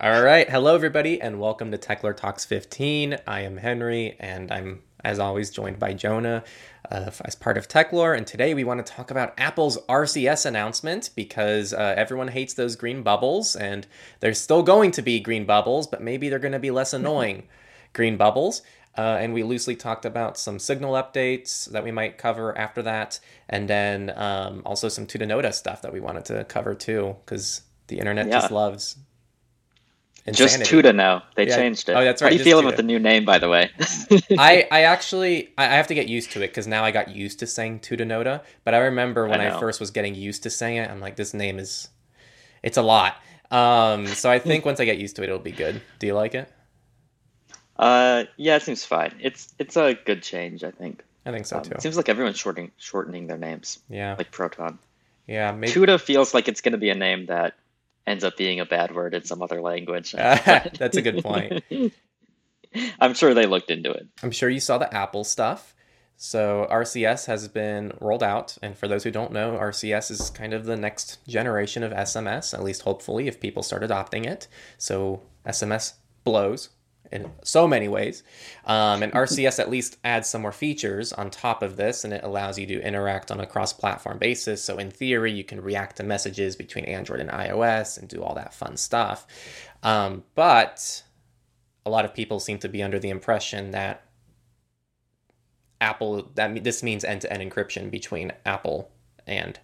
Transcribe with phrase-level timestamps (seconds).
[0.00, 0.50] All right.
[0.50, 3.16] Hello, everybody, and welcome to Techlore Talks 15.
[3.28, 6.42] I am Henry, and I'm, as always, joined by Jonah
[6.90, 8.16] uh, as part of Techlore.
[8.16, 12.74] And today we want to talk about Apple's RCS announcement because uh, everyone hates those
[12.74, 13.86] green bubbles, and
[14.18, 17.44] there's still going to be green bubbles, but maybe they're going to be less annoying
[17.92, 18.62] green bubbles.
[18.98, 23.20] Uh, and we loosely talked about some signal updates that we might cover after that,
[23.48, 27.98] and then um, also some Tutanota stuff that we wanted to cover too, because the
[28.00, 28.40] internet Yeah.
[28.40, 28.96] just loves.
[30.32, 30.88] Just insanity.
[30.88, 31.22] Tuta now.
[31.36, 31.56] They Yeah.
[31.56, 31.92] changed it.
[31.92, 32.28] Oh, that's right.
[32.28, 33.70] How do you just feeling with the new name, by the way?
[34.38, 37.14] I, I actually I I have to get used to it because now I got
[37.14, 38.40] used to saying Tutanota.
[38.64, 39.60] But I remember when I, know.
[39.60, 41.88] first was getting used to saying it, I'm like, this name is,
[42.62, 43.16] it's a lot.
[43.50, 45.82] Um, so I think once I get used to it, it'll be good.
[45.98, 46.50] Do you like it?
[47.76, 49.14] uh, yeah, it seems fine.
[49.20, 51.02] It's it's a good change, I think.
[51.26, 51.72] I think so Um, too.
[51.72, 54.78] it seems like everyone's shortening shortening their names, Yeah, like Proton.
[55.26, 55.52] yeah.
[55.52, 57.54] Maybe Tuta feels like it's going to be a name that
[58.06, 60.12] ends up being a bad word in some other language.
[60.12, 61.62] That's a good point.
[63.00, 64.08] I'm sure they looked into it.
[64.22, 65.74] I'm sure you saw the Apple stuff.
[66.16, 70.54] So RCS has been rolled out, and for those who don't know, RCS is kind
[70.54, 72.54] of the next generation of SMS.
[72.54, 74.46] At least, hopefully, if people start adopting it.
[74.78, 76.70] So SMS blows
[77.14, 78.24] in so many ways,
[78.66, 82.24] um, and RCS at least adds some more features on top of this, and it
[82.24, 84.62] allows you to interact on a cross-platform basis.
[84.62, 88.34] So in theory, you can react to messages between Android and iOS and do all
[88.34, 89.26] that fun stuff.
[89.84, 91.04] Um, but
[91.86, 94.02] a lot of people seem to be under the impression that
[95.80, 98.90] Apple that this means end-to-end encryption between Apple
[99.26, 99.60] and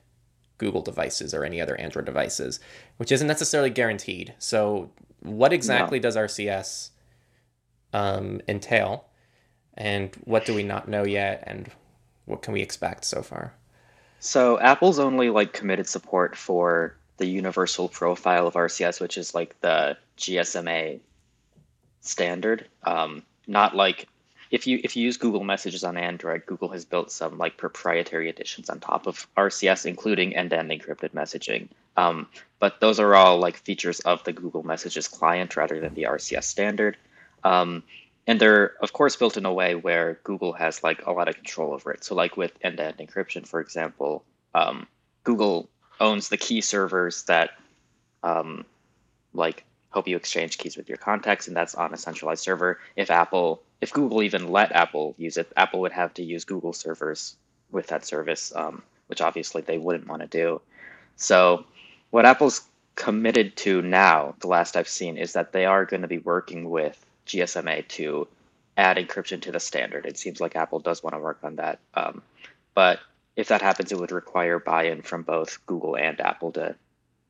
[0.59, 2.61] Google devices or any other Android devices,
[2.99, 4.35] which isn't necessarily guaranteed.
[4.39, 6.91] So, what exactly does RCS
[7.93, 9.07] um, entail,
[9.75, 11.71] and what do we not know yet, and
[12.27, 13.53] what can we expect so far?
[14.21, 19.59] So Apple's only like committed support for the universal profile of RCS, which is like
[19.61, 21.01] the GSMA
[22.01, 22.67] standard.
[22.85, 24.09] Um, not like
[24.51, 28.29] if you if you use Google Messages on Android, Google has built some like proprietary
[28.29, 31.69] additions on top of RCS, including end-to-end encrypted messaging.
[31.97, 32.27] Um,
[32.59, 36.45] but those are all like features of the Google Messages client rather than the RCS
[36.45, 36.97] standard.
[37.45, 37.83] Um,
[38.27, 41.35] and they're of course built in a way where Google has like a lot of
[41.35, 42.05] control over it.
[42.05, 44.25] So like with end-to-end encryption, for example,
[44.55, 44.87] um,
[45.25, 45.69] Google
[46.01, 47.51] owns the key servers that
[48.23, 48.65] um,
[49.33, 52.79] like help you exchange keys with your contacts, and that's on a centralized server.
[52.97, 56.73] If Apple, if Google even let Apple use it, Apple would have to use Google
[56.73, 57.37] servers
[57.71, 60.61] with that service, um, which obviously they wouldn't want to do.
[61.17, 61.65] So,
[62.11, 62.63] what Apple's
[62.95, 66.71] committed to now, the last I've seen, is that they are going to be working
[66.71, 68.29] with GSMA to
[68.77, 70.07] add encryption to the standard.
[70.07, 71.79] It seems like Apple does want to work on that.
[71.95, 72.23] Um,
[72.75, 73.01] but
[73.37, 76.75] if that happens, it would require buy-in from both Google and Apple to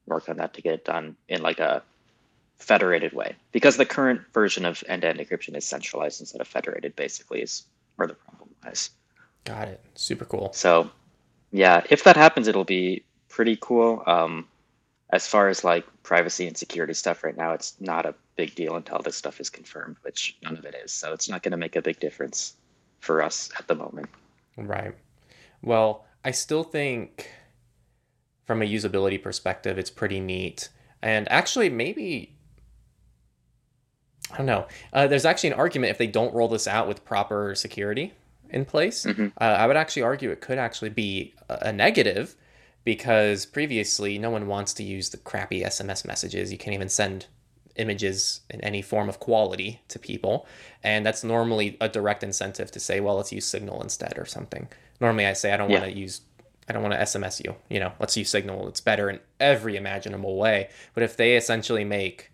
[0.06, 1.83] work on that to get it done in like a
[2.59, 3.34] federated way.
[3.53, 7.65] Because the current version of end-to-end encryption is centralized instead of federated, basically, is
[7.97, 8.91] where the problem lies.
[9.45, 9.81] Got it.
[9.95, 10.53] Super cool.
[10.53, 10.91] So,
[11.50, 14.03] yeah, if that happens, it'll be pretty cool.
[14.06, 14.47] Um,
[15.12, 18.77] as far as like privacy and security stuff right now, it's not a big deal
[18.77, 20.91] until this stuff is confirmed, which none of it is.
[20.93, 22.55] So it's not going to make a big difference
[23.01, 24.09] for us at the moment.
[24.56, 24.95] Right.
[25.62, 27.31] Well, I still think
[28.47, 30.71] from a usability perspective, it's pretty neat.
[31.03, 32.34] And actually, maybe,
[34.33, 34.67] I don't know.
[34.93, 38.15] Uh, there's actually an argument if they don't roll this out with proper security
[38.49, 39.05] in place.
[39.05, 39.33] Mhm.
[39.39, 42.37] Uh, I would actually argue it could actually be a negative
[42.84, 46.50] because previously no one wants to use the crappy SMS messages.
[46.50, 47.27] You can't even send
[47.76, 50.47] images in any form of quality to people.
[50.82, 54.69] And that's normally a direct incentive to say, well, let's use Signal instead or something.
[55.00, 55.81] Normally I say, I don't Yeah.
[55.81, 56.20] want to use,
[56.69, 57.54] I don't want to SMS you.
[57.69, 58.69] You know, let's use Signal.
[58.69, 60.69] It's better in every imaginable way.
[60.94, 62.31] But if they essentially make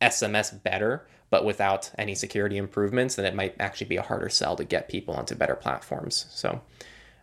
[0.00, 4.56] SMS better, but without any security improvements, then it might actually be a harder sell
[4.56, 6.26] to get people onto better platforms.
[6.30, 6.60] So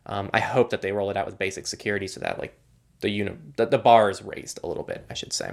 [0.06, 2.58] um, I hope that they roll it out with basic security so that like
[3.02, 5.52] the uni- the, the bar is raised a little bit, I should say.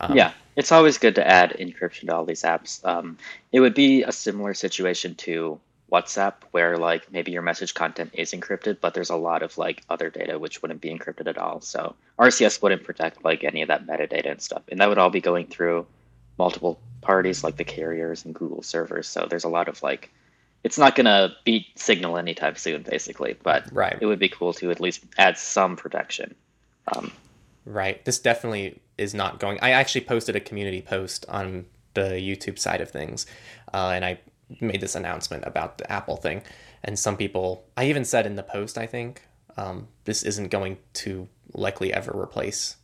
[0.00, 2.84] Um, yeah, it's always good to add encryption to all these apps.
[2.84, 3.18] Um,
[3.52, 5.60] it would be a similar situation to
[5.92, 9.82] WhatsApp, where like maybe your message content is encrypted, but there's a lot of like
[9.88, 11.60] other data which wouldn't be encrypted at all.
[11.60, 15.10] So RCS wouldn't protect like any of that metadata and stuff, and that would all
[15.10, 15.86] be going through
[16.38, 19.06] multiple parties like the carriers and Google servers.
[19.06, 20.10] So there's a lot of like,
[20.64, 23.96] it's not gonna beat Signal anytime soon, basically, but Right.
[24.00, 26.34] it would be cool to at least add some protection.
[26.88, 27.12] Um,
[27.66, 28.02] Right.
[28.04, 29.58] This definitely is not going.
[29.60, 33.26] I actually posted a community post on the YouTube side of things,
[33.74, 34.20] uh, and I
[34.60, 36.42] made this announcement about the Apple thing.
[36.84, 39.22] And some people, I even said in the post, I think,
[39.56, 42.76] um, this isn't going to likely ever replace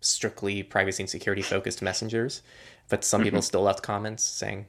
[0.00, 2.42] strictly privacy and security focused messengers.
[2.90, 4.66] but some people still left comments saying,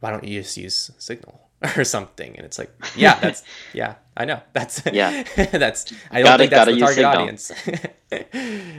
[0.00, 3.42] "Why don't you just use Signal?" or something and it's like yeah that's
[3.74, 5.22] yeah i know that's Yeah.
[5.52, 7.52] that's i don't Gotta- think that's the target audience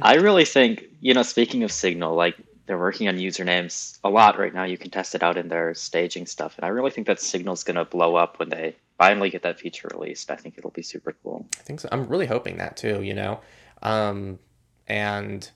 [0.01, 2.36] I really think, you know, speaking of Signal, like
[2.66, 4.63] they're working on usernames a lot right now.
[4.66, 6.56] You can test it out in their staging stuff.
[6.57, 9.60] And I really think that Signal's going to blow up when they finally get that
[9.60, 10.31] feature released.
[10.31, 11.45] I think it'll be super cool.
[11.60, 11.88] I think so.
[11.92, 13.39] I'm really hoping that too, you know.
[13.81, 14.39] Um,
[14.88, 15.50] and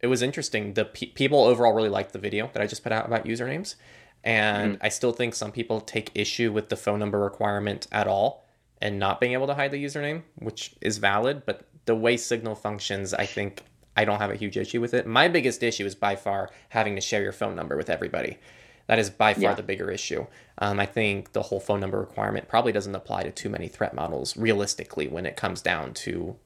[0.00, 0.74] it was interesting.
[0.74, 3.74] The pe- people overall really liked the video that I just put out about usernames,
[4.24, 8.44] and I still think some people take issue with the phone number requirement at all
[8.80, 11.44] and not being able to hide the username, which is valid.
[11.44, 13.62] But the way Signal functions, I think
[13.96, 15.06] I don't have a huge issue with it.
[15.06, 18.38] My biggest issue is by far having to share your phone number with everybody.
[18.86, 19.54] That is by far Yeah.
[19.54, 20.26] the bigger issue.
[20.58, 23.94] Um, I think the whole phone number requirement probably doesn't apply to too many threat
[23.94, 26.36] models realistically when it comes down to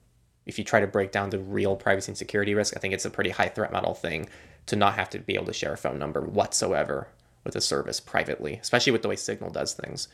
[0.46, 2.76] if you try to break down the real privacy and security risk.
[2.76, 4.28] I think it's a pretty high threat model thing
[4.66, 7.08] to not have to be able to share a phone number whatsoever
[7.44, 10.08] with a service privately, especially with the way Signal does things.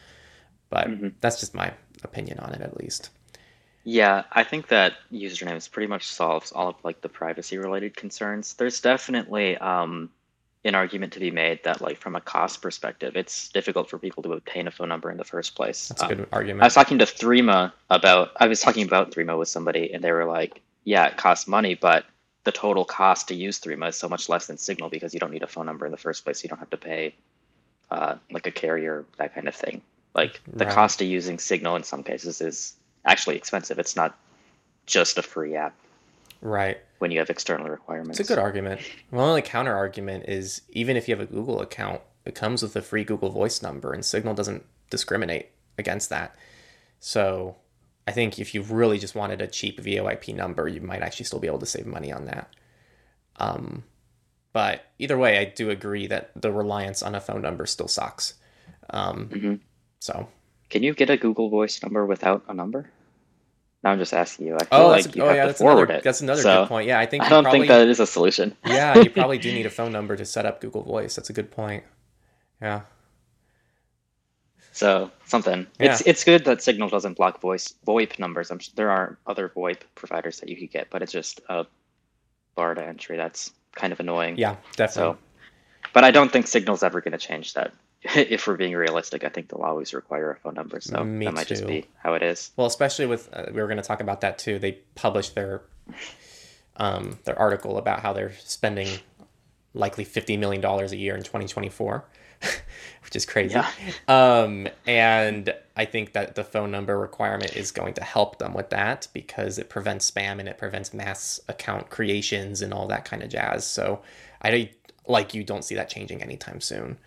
[0.71, 3.11] But that's just my opinion on it, at least.
[3.85, 8.55] Yeah, I think that usernames pretty much solves all of like the privacy related concerns.
[8.55, 10.11] There's definitely um,
[10.65, 14.23] an argument to be made that like from a cost perspective, it's difficult for people
[14.23, 15.89] to obtain a phone number in the first place.
[15.89, 19.39] That's a Um, good I was talking to Threema about I was talking about Threema
[19.39, 22.07] with somebody and they were like, yeah, it costs money, but
[22.45, 25.31] the total cost to use Threema is so much less than Signal because you don't
[25.33, 26.43] need a phone number in the first place.
[26.43, 27.15] You don't have to pay
[27.91, 29.81] uh, like a carrier, that kind of thing.
[30.15, 30.75] Like the Right.
[30.75, 32.75] cost of using Signal in some cases is
[33.05, 33.79] actually expensive.
[33.79, 34.19] It's not
[34.87, 35.75] just a free app
[36.41, 36.79] Right.
[36.99, 38.21] when you have external requirements.
[38.21, 38.81] It's a good argument.
[39.11, 42.75] My only counter argument is even if you have a Google account, it comes with
[42.77, 45.49] a free Google Voice number, and Signal doesn't discriminate
[45.79, 46.37] against that.
[47.01, 47.57] So
[48.07, 51.39] I think if you really just wanted a cheap VoIP number, you might actually still
[51.41, 52.49] be able to save money on that.
[53.37, 53.85] Um,
[54.53, 58.35] but either way, I do agree that the reliance on a phone number still sucks.
[58.91, 59.61] Um, Mhm.
[60.01, 60.29] So,
[60.71, 62.91] Can you get a Google Voice number without a number?
[63.83, 64.57] Now I'm just asking you.
[64.57, 66.05] I feel oh, like you oh have yeah, to that's forward another it.
[66.05, 66.87] that's another So, good point.
[66.89, 68.57] Yeah, I think I don't probably, think that is a solution.
[68.65, 71.17] yeah, you probably do need a phone number to set up Google Voice.
[71.17, 71.85] That's a good point.
[72.63, 72.83] Yeah.
[74.75, 75.69] So something.
[75.79, 75.93] Yeah.
[75.93, 78.51] It's it's good that Signal doesn't block voice VoIP numbers.
[78.51, 81.65] I'm, there are other VoIP providers that you could get, but it's just a
[82.57, 83.17] bar to entry.
[83.17, 84.37] That's kind of annoying.
[84.37, 85.13] Yeah, definitely.
[85.13, 85.19] So,
[85.93, 87.73] but I don't think Signal's ever going to change that.
[88.03, 90.81] if we're being realistic, I think they'll always require a phone number.
[90.81, 92.51] So Me that might just be how it is.
[92.57, 94.59] Well, especially with uh, we were going to talk about that too.
[94.59, 95.63] They published their
[96.77, 98.89] um, their article about how they're spending
[99.73, 102.07] likely fifty million dollars a year in twenty twenty four,
[103.05, 103.55] which is crazy.
[103.55, 103.69] Yeah.
[104.09, 108.71] Um, and I think that the phone number requirement is going to help them with
[108.71, 113.23] that because it prevents spam and it prevents mass account creations and all that kind
[113.23, 113.67] of jazz.
[113.67, 114.03] So
[114.43, 114.71] I
[115.07, 116.99] like you don't see that changing anytime soon.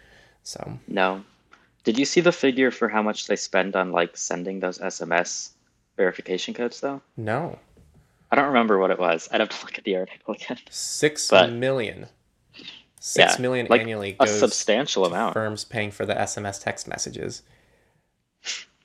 [0.44, 1.24] So No.
[1.84, 5.52] Did you see the figure for how much they spend on like sending those SMS
[5.96, 7.02] verification codes though?
[7.16, 7.58] no,
[8.30, 9.30] I don't remember what it was.
[9.32, 10.58] I'd have to look at the article again.
[10.70, 12.08] six But- million.
[13.00, 15.34] Six Yeah, million like annually A substantial amount.
[15.34, 17.44] firms paying for the SMS text messages.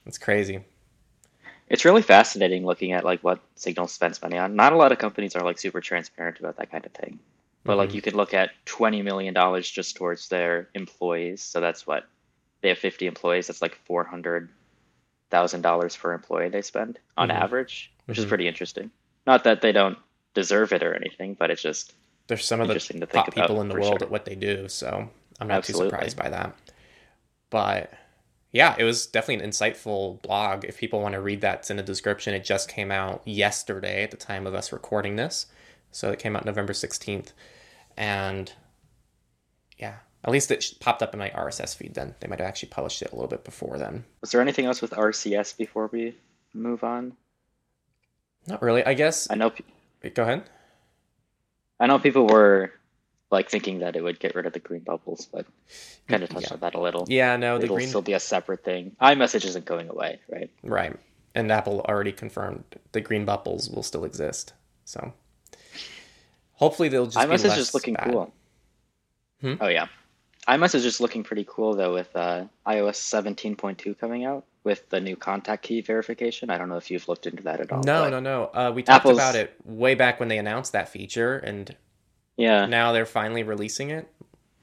[0.07, 0.65] It's crazy.
[1.69, 4.55] It's really fascinating looking at like what Signal spends money on.
[4.55, 7.19] Not a lot of companies are like super transparent about that kind of thing.
[7.65, 7.95] But like Mhm.
[7.95, 11.43] you could look at twenty million dollars just towards their employees.
[11.43, 12.05] So that's what
[12.61, 13.47] they have fifty employees.
[13.47, 14.51] That's like four hundred
[15.31, 17.41] thousand dollars per employee they spend on Mhm.
[17.41, 18.29] average, which is Mhm.
[18.29, 18.91] pretty interesting.
[19.27, 19.97] Not that they don't
[20.35, 21.95] deserve it or anything, but it's just
[22.27, 24.05] There's some of the to top about, people in the world sure.
[24.05, 25.09] at what they do, so
[25.41, 25.91] I'm not Absolutely.
[25.91, 26.57] too surprised by that.
[27.51, 27.93] But
[28.53, 30.65] yeah, it was definitely an insightful blog.
[30.65, 32.35] If people want to read that, it's in the description.
[32.35, 35.47] It just came out yesterday at the time of us recording this.
[35.91, 37.33] So it came out November 16th.
[37.97, 38.53] And
[39.79, 42.15] yeah, at least it popped up in my RSS feed then.
[42.21, 44.05] They might have actually published it a little bit before then.
[44.21, 46.17] was there anything else with RCS before we
[46.55, 47.17] move on?
[48.47, 48.85] Not really.
[48.85, 49.31] I guess.
[49.31, 49.53] I know
[50.15, 50.45] Go ahead.
[51.83, 52.71] I know people were
[53.33, 55.47] like thinking that it would get rid of the green bubbles, but
[56.07, 56.55] kind of touched Yeah.
[56.55, 57.07] on that a little.
[57.09, 57.89] Yeah, no, It'll green.
[57.89, 58.95] still be a separate thing.
[59.03, 60.49] iMessage isn't going away, right?
[60.63, 60.95] Right.
[61.35, 62.63] And Apple already confirmed
[62.93, 64.53] the green bubbles will still exist.
[64.85, 65.13] So
[66.53, 68.11] hopefully they'll just be iMessage less is looking bad.
[68.13, 68.33] cool.
[69.41, 69.55] Hmm?
[69.61, 69.87] Oh yeah,
[70.49, 75.01] iMessage is just looking pretty cool though with uh, iOS 17.2 coming out with the
[75.01, 76.51] new contact key verification.
[76.51, 77.83] I don't know if you've looked into that at all.
[77.85, 78.45] No, no, no.
[78.53, 81.75] Uh, we talked Apple's- about it way back when they announced that feature, and
[82.37, 84.09] Yeah, now they're finally releasing it,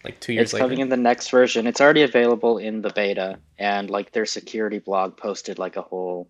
[0.04, 0.66] like two years it's later.
[0.66, 1.68] coming in the next version.
[1.68, 6.28] It's already available in the beta, and like their security blog posted like a whole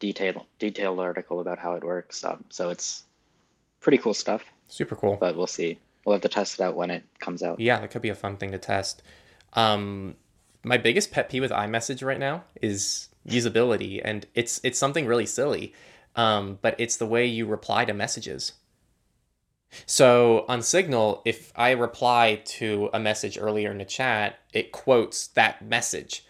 [0.00, 2.24] detail detailed article about how it works.
[2.24, 3.04] Um, so it's
[3.80, 5.16] pretty cool stuff, Super cool.
[5.16, 5.78] but we'll see.
[6.04, 7.60] We'll have to test it out when it comes out.
[7.60, 9.02] Yeah, that could be a fun thing to test.
[9.54, 10.16] Um,
[10.62, 15.26] my biggest pet peeve with iMessage right now is usability, and it's it's something really
[15.26, 15.74] silly,
[16.16, 18.52] um, but it's the way you reply to messages.
[19.86, 25.26] So on Signal, if I reply to a message earlier in the chat, it quotes
[25.28, 26.24] that message.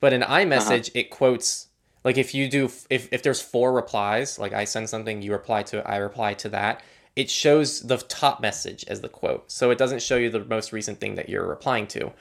[0.00, 1.00] But in iMessage, uh-huh.
[1.00, 1.68] it quotes
[2.04, 5.62] like if you do if if there's four replies, like I send something, you reply
[5.64, 6.82] to it, I reply to that,
[7.16, 9.50] it shows the top message as the quote.
[9.50, 12.12] So it doesn't show you the most recent thing that you're replying to.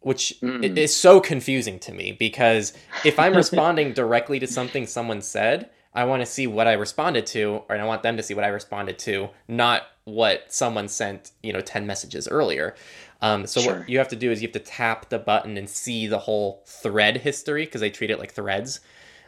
[0.00, 0.76] Which mm.
[0.76, 2.72] is so confusing to me because
[3.04, 7.26] if I'm responding directly to something someone said, I want to see what I responded
[7.28, 11.32] to, or I want them to see what I responded to, not what someone sent,
[11.42, 12.76] you know, 10 messages earlier.
[13.20, 13.78] Um, so sure.
[13.80, 16.18] what you have to do is you have to tap the button and see the
[16.18, 18.80] whole thread history because they treat it like threads.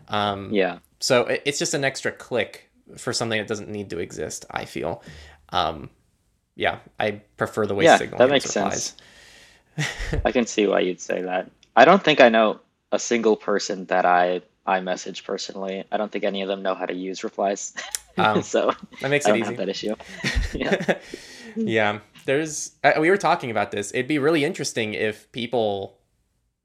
[0.08, 0.78] Um, yeah.
[1.00, 4.46] So it, it's just an extra click for something that doesn't need to exist.
[4.50, 5.02] I feel.
[5.50, 5.90] Um,
[6.56, 8.96] yeah, I prefer the way yeah, Signal that makes sense.
[10.24, 11.50] I can see why you'd say that.
[11.76, 12.60] I don't think I know
[12.92, 15.84] a single person that I I message personally.
[15.90, 17.74] I don't think any of them know how to use replies.
[18.18, 19.44] Um, so that makes it easy.
[19.44, 19.94] have that issue.
[20.52, 20.98] yeah.
[21.56, 23.92] yeah there's we were talking about this.
[23.94, 25.96] It'd be really interesting if people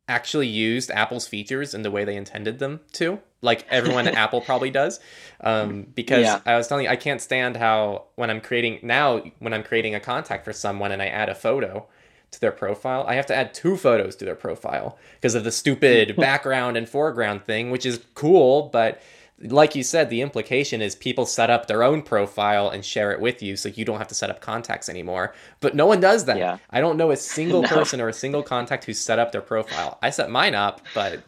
[0.08, 4.42] actually used Apple's features in the way they intended them to, like everyone at Apple
[4.42, 5.00] probably does.
[5.42, 6.42] Um, because yeah.
[6.46, 9.96] I was telling you, I can't stand how when I'm creating now when I'm creating
[9.96, 11.88] a contact for someone and I add a photo
[12.32, 15.52] to their profile, I have to add two photos to their profile because of the
[15.52, 19.02] stupid background and foreground thing, which is cool, but
[19.42, 23.20] like you said, the implication is people set up their own profile and share it
[23.20, 25.34] with you so you don't have to set up contacts anymore.
[25.60, 26.38] But no one does that.
[26.38, 26.58] Yeah.
[26.70, 27.68] I don't know a single no.
[27.68, 30.00] person or a single contact who set up their profile.
[30.02, 31.22] I set mine up, but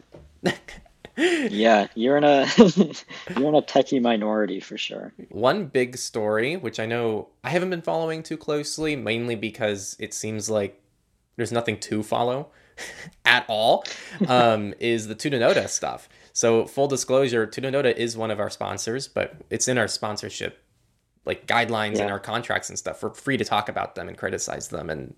[1.18, 5.12] yeah, you're in a you're in a techie minority for sure.
[5.30, 10.14] One big story, which I know I haven't been following too closely, mainly because it
[10.14, 10.80] seems like
[11.36, 12.50] there's nothing to follow
[13.24, 13.84] at all,
[14.28, 16.08] um, is the Tutanota stuff.
[16.32, 20.62] So full disclosure, Tutanota is one of our sponsors, but it's in our sponsorship
[21.24, 22.02] like guidelines yeah.
[22.02, 23.02] and our contracts and stuff.
[23.02, 25.14] We're free to talk about them and criticize them, and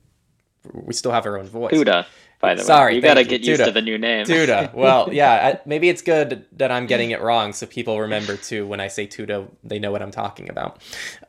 [0.72, 1.72] we still have our own voice.
[1.72, 2.06] Tuta,
[2.40, 2.66] by the way.
[2.66, 4.26] Sorry, way, you got to get used to the new name.
[4.26, 4.72] Tuta.
[4.74, 8.66] Well, yeah, I, maybe it's good that I'm getting it wrong, so people remember too
[8.66, 10.80] when I say Tuta, they know what I'm talking about.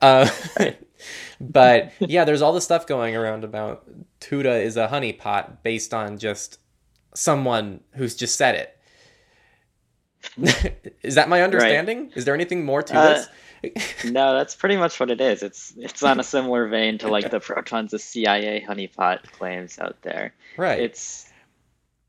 [0.01, 0.29] Uh,
[1.41, 3.85] but yeah, there's all this stuff going around about
[4.19, 6.59] Tuta is a honeypot based on just
[7.13, 8.77] someone who's just said it
[11.03, 12.03] is that my understanding?
[12.03, 12.17] Right.
[12.17, 13.27] Is there anything more to uh, this?
[14.05, 15.43] no, that's pretty much what it is.
[15.43, 20.01] It's it's on a similar vein to like the protons of CIA honeypot claims out
[20.01, 20.33] there.
[20.57, 20.79] Right.
[20.79, 21.31] It's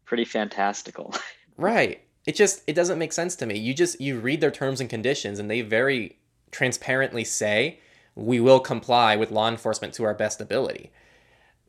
[0.05, 1.15] pretty fantastical.
[1.57, 2.03] right.
[2.27, 3.59] It just it doesn't make sense to me.
[3.59, 6.19] You just you read their terms and conditions and they very
[6.51, 7.81] transparently say
[8.15, 10.91] we will comply with law enforcement to our best ability.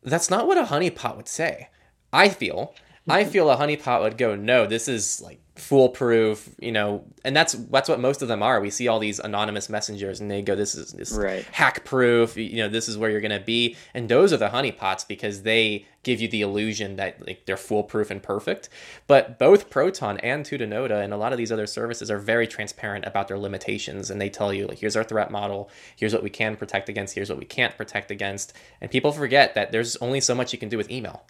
[0.03, 1.69] That's not what a honeypot would say.
[2.11, 2.75] I feel
[3.07, 3.31] I mm-hmm.
[3.31, 7.87] feel a honeypot would go, no, this is like foolproof, you know, and that's that's
[7.87, 8.59] what most of them are.
[8.59, 11.45] We see all these anonymous messengers, and they go, this is this right.
[11.51, 15.07] hack proof, you know, this is where you're gonna be, and those are the honeypots
[15.07, 18.67] because they give you the illusion that like they're foolproof and perfect.
[19.05, 23.05] But both Proton and Tutanota and a lot of these other services are very transparent
[23.05, 26.31] about their limitations, and they tell you like, here's our threat model, here's what we
[26.31, 30.19] can protect against, here's what we can't protect against, and people forget that there's only
[30.19, 31.23] so much you can do with email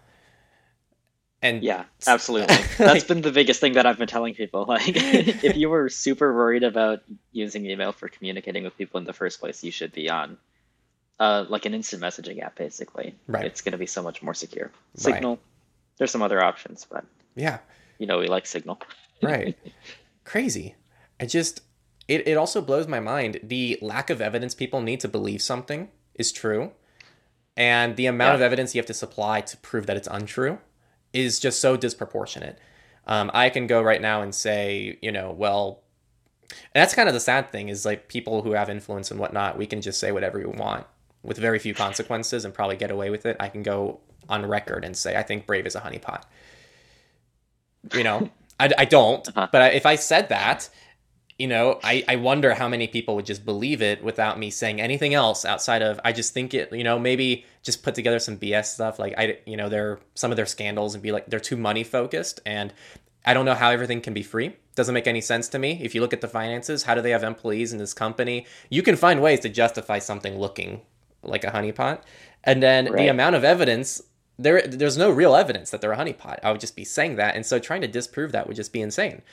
[1.43, 2.55] and yeah, absolutely.
[2.55, 4.65] like, That's been the biggest thing that I've been telling people.
[4.73, 9.13] Like, if you were super worried about using email for communicating with people in the
[9.13, 10.37] first place, you should be on
[11.19, 13.13] uh, like an instant messaging app, basically.
[13.27, 13.45] Right.
[13.45, 14.71] It's going to be so much more secure.
[14.95, 15.39] Signal, right.
[15.97, 17.03] there's some other options, but
[17.35, 17.59] yeah,
[17.99, 18.79] you know, we like Signal.
[19.21, 19.57] right.
[20.23, 20.75] Crazy.
[21.19, 21.61] I just,
[22.07, 23.41] it, it also blows my mind.
[23.43, 26.71] The lack of evidence people need to believe something is true,
[27.57, 28.35] and the amount yeah.
[28.35, 30.59] of evidence you have to supply to prove that it's untrue
[31.13, 32.59] is just so disproportionate.
[33.05, 35.83] Um, I can go right now and say, you know, well,
[36.49, 39.57] and that's kind of the sad thing is like people who have influence and whatnot,
[39.57, 40.85] we can just say whatever we want
[41.21, 43.37] with very few consequences and probably get away with it.
[43.39, 46.23] I can go on record and say, I think Brave is a honeypot.
[47.93, 48.29] You know,
[48.59, 49.47] I, I don't, uh-huh.
[49.51, 50.69] but if I said that,
[51.43, 54.79] you know, I, I wonder how many people would just believe it without me saying
[54.79, 58.37] anything else outside of I just think it, you know, maybe just put together some
[58.37, 61.41] BS stuff like I, you know, they're some of their scandals and be like they're
[61.41, 62.73] too money focused and
[63.25, 64.55] I don't know how everything can be free.
[64.75, 65.81] Doesn't make any sense to me.
[65.81, 68.45] If you look at the finances, how do they have employees in this company?
[68.69, 70.79] You can find ways to justify something looking
[71.23, 72.03] like a honeypot.
[72.45, 72.99] And then right.
[72.99, 74.01] the amount of evidence
[74.39, 76.39] there there's no real evidence that they're a honeypot.
[76.41, 77.35] I would just be saying that.
[77.35, 79.23] And so trying to disprove that would just be insane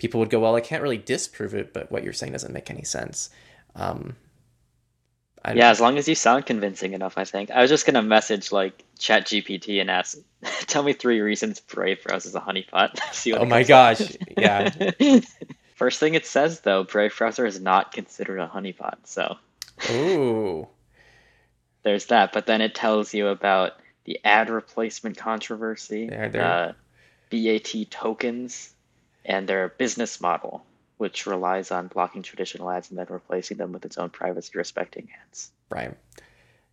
[0.00, 2.70] people would go, well, I can't really disprove it, but what you're saying doesn't make
[2.70, 3.28] any sense.
[3.76, 4.16] Um,
[5.44, 7.50] I, Yeah, as long as you sound convincing enough, I think.
[7.50, 10.16] I was just gonna message like Chat GPT and ask,
[10.66, 12.98] tell me three reasons Brave browser is a honeypot.
[13.12, 14.00] See what Oh my gosh,
[14.38, 14.70] yeah.
[15.74, 18.96] First thing it says though, Brave browser is not considered a honeypot.
[19.04, 19.36] So
[19.90, 20.66] Ooh.
[21.82, 22.32] there's that.
[22.32, 23.72] But then it tells you about
[24.04, 26.74] the ad replacement controversy, There- there-
[27.30, 28.72] the BAT tokens,
[29.24, 30.64] and their business model,
[30.98, 35.08] which relies on blocking traditional ads and then replacing them with its own privacy respecting
[35.26, 35.50] ads.
[35.70, 35.94] Right.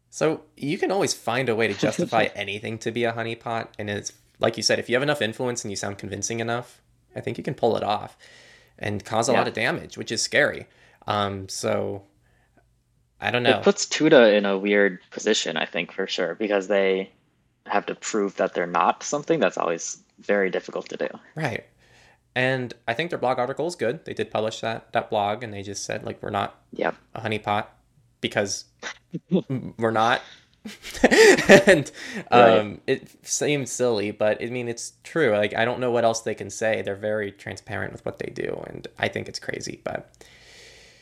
[0.10, 3.90] So you can always find a way to justify anything to be a honeypot, and
[3.90, 6.82] it's like you said, if you have enough influence and you sound convincing enough,
[7.16, 8.16] I think you can pull it off
[8.78, 9.40] and cause a Yeah.
[9.40, 10.68] lot of damage, which is scary.
[11.08, 12.04] Um, so
[13.20, 13.58] I don't know.
[13.58, 17.10] It puts Tuta in a weird position, I think, for sure, because they
[17.66, 21.08] have to prove that they're not something that's always very difficult to do.
[21.36, 21.66] Right.
[22.38, 24.06] And I think their blog article is good.
[24.06, 26.92] They did publish that that blog, and they just said like we're not Yeah.
[27.16, 27.66] a honeypot
[28.22, 28.66] because
[29.80, 30.22] we're not.
[31.58, 31.92] and
[32.30, 35.32] um, it seems silly, but I mean it's true.
[35.36, 36.84] Like I don't know what else they can say.
[36.84, 39.82] They're very transparent with what they do, and I think it's crazy.
[39.84, 40.14] But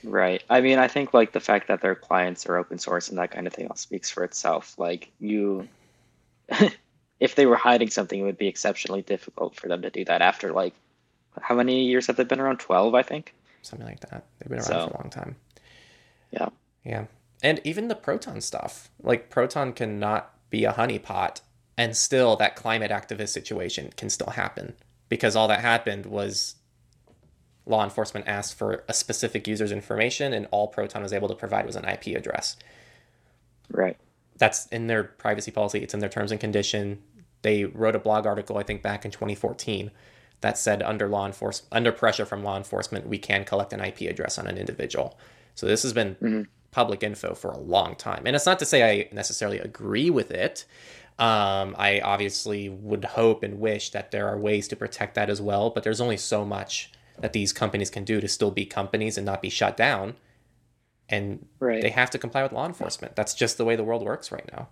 [0.04, 0.44] Right.
[0.50, 3.32] I mean, I think like the fact that their clients are open source and that
[3.32, 4.78] kind of thing all speaks for itself.
[4.78, 5.68] Like you
[7.20, 10.22] if they were hiding something, it would be exceptionally difficult for them to do that
[10.22, 10.76] after like
[11.42, 12.60] how many years have they been around?
[12.60, 13.34] 12, I think.
[13.62, 14.26] something like that.
[14.40, 15.36] They've been around So- for a long time.
[16.32, 16.50] Yeah.
[16.84, 17.06] Yeah.
[17.42, 18.90] And even the Proton stuff.
[19.02, 21.42] Like Proton cannot be a honeypot
[21.78, 24.76] and still that climate activist situation can still happen
[25.10, 26.56] because all that happened was
[27.66, 31.66] law enforcement asked for a specific user's information and all Proton was able to provide
[31.66, 32.56] was an IP address.
[33.72, 33.98] Right.
[34.38, 37.02] That's in their privacy policy, it's in their terms and condition.
[37.42, 39.90] They wrote a blog article I think back in 2014
[40.46, 44.02] that said under law enforcement under pressure from law enforcement we can collect an IP
[44.02, 45.18] address on an individual.
[45.56, 46.48] So this has been Mhm.
[46.72, 48.24] public info for a long time.
[48.28, 50.66] And it's not to say I necessarily agree with it.
[51.18, 55.42] Um, I obviously would hope and wish that there are ways to protect that as
[55.42, 59.18] well, but there's only so much that these companies can do to still be companies
[59.18, 60.16] and not be shut down.
[61.10, 61.82] And Right.
[61.82, 63.16] they have to comply with law enforcement.
[63.16, 64.68] That's just the way the world works right now.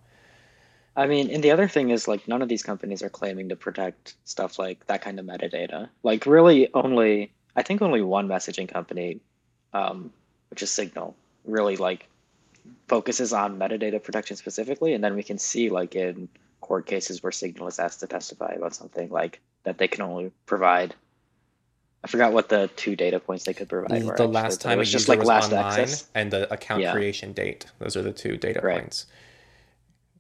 [0.96, 3.56] I mean, and the other thing is like none of these companies are claiming to
[3.56, 5.90] protect stuff like that kind of metadata.
[6.04, 9.20] Like really only I think only one messaging company,
[9.74, 10.12] um,
[10.50, 12.08] which is Signal, really like
[12.88, 16.30] focuses on metadata protection specifically, and then we can see like in
[16.62, 20.32] court cases where Signal is asked to testify about something like that they can only
[20.46, 20.94] provide.
[22.04, 24.16] I forgot what the two data points they could provide were.
[24.16, 26.08] the actually, last it time a was just like was last online access.
[26.14, 26.92] and the account Yeah.
[26.92, 27.66] creation date.
[27.80, 28.82] Those are the two data Right.
[28.82, 29.06] points.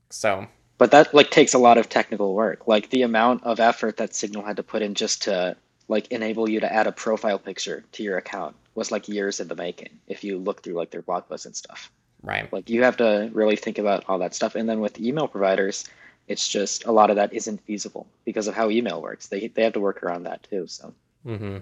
[0.09, 0.47] So
[0.83, 2.67] but that like takes a lot of technical work.
[2.67, 5.55] Like the amount of effort that signal had to put in just to
[5.87, 9.47] like enable you to add a profile picture to your account was like years in
[9.47, 11.89] the making if you look through like their blog posts and stuff.
[12.21, 12.51] Right.
[12.51, 15.85] like you have to really think about all that stuff and then with email providers
[16.27, 19.27] it's just a lot of that isn't feasible because of how email works.
[19.27, 20.93] They, they have to work around that too so.
[21.23, 21.59] Hmm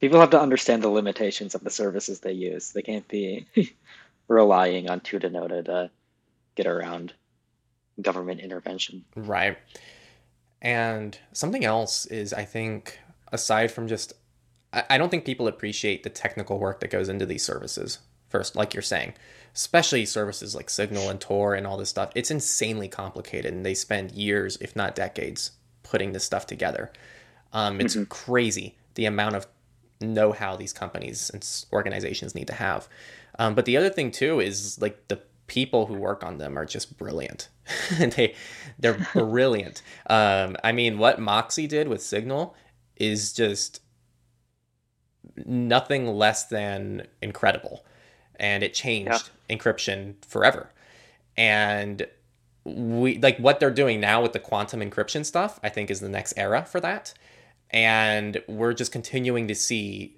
[0.00, 2.70] people have to understand the limitations of the services they use.
[2.70, 3.44] They can't be
[4.28, 5.90] relying on Tutanota to
[6.54, 7.12] get around
[8.00, 9.58] government intervention Right.
[10.60, 12.98] And something else is, I think,
[13.32, 14.12] aside from just,
[14.72, 17.98] I, don't think people appreciate the technical work that goes into these services.
[18.28, 19.14] First, like you're saying,
[19.54, 23.74] especially services like Signal and Tor and all this stuff, it's insanely complicated, and they
[23.74, 25.50] spend years, if not decades,
[25.82, 26.92] putting this stuff together.
[27.52, 29.46] Um, it's crazy the amount of
[30.00, 32.88] know-how these companies and organizations need to have.
[33.38, 36.64] Um, but the other thing too is like the people who work on them are
[36.64, 37.48] just brilliant.
[37.98, 38.34] they
[38.78, 39.82] they're brilliant.
[40.08, 42.54] Um, I mean, what Moxie did with Signal
[42.96, 43.80] is just
[45.46, 47.84] nothing less than incredible,
[48.36, 50.70] and it changed encryption forever.
[51.36, 52.06] And
[52.64, 55.58] we like what they're doing now with the quantum encryption stuff.
[55.62, 57.14] I think is the next era for that,
[57.70, 60.16] and we're just continuing to see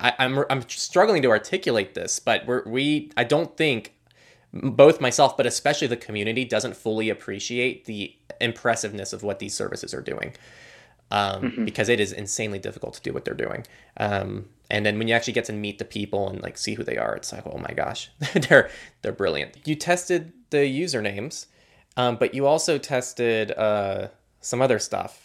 [0.00, 3.94] I, I'm I'm struggling to articulate this, but we're we I don't think
[4.52, 9.94] both myself, but especially the community, doesn't fully appreciate the impressiveness of what these services
[9.94, 10.34] are doing,
[11.10, 13.66] um, because it is insanely difficult to do what they're doing.
[13.96, 16.84] Um, and then when you actually get to meet the people and like see who
[16.84, 18.70] they are, it's like, oh my gosh, they're
[19.02, 19.56] they're brilliant.
[19.66, 21.46] You tested the usernames,
[21.96, 24.08] um, but you also tested uh,
[24.40, 25.22] some other stuff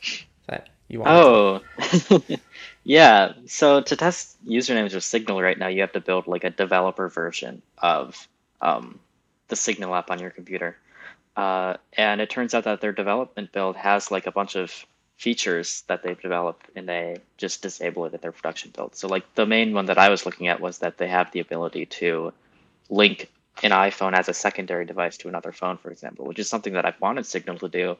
[0.48, 1.14] that you wanted.
[1.20, 2.38] Oh,
[2.88, 3.34] yeah.
[3.48, 7.10] So to test usernames with Signal right now, you have to build like a developer
[7.10, 8.30] version of
[8.62, 8.98] um,
[9.50, 10.78] the Signal app on your computer.
[11.36, 14.86] Uh, and it turns out that their development build has like a bunch of
[15.18, 18.96] features that they've developed and they just disable it in their production build.
[18.96, 21.42] So like the main one that I was looking at was that they have the
[21.42, 22.32] ability to
[22.90, 23.30] link
[23.64, 26.86] an iPhone as a secondary device to another phone, for example, which is something that
[26.86, 27.98] I've wanted Signal to do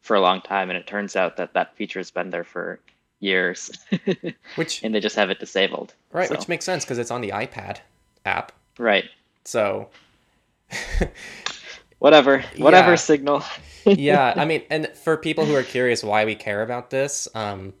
[0.00, 2.80] for a long time, and it turns out that that feature has been there for
[3.20, 3.70] years,
[4.56, 5.94] which and they just have it disabled.
[6.12, 6.34] Right, so.
[6.34, 7.78] which makes sense because it's on the iPad
[8.24, 8.52] app.
[8.78, 9.04] Right.
[9.44, 9.88] So.
[11.98, 12.96] whatever, whatever yeah.
[12.96, 13.44] Signal.
[13.86, 17.72] yeah, I mean, and for people who are curious why we care about this, um,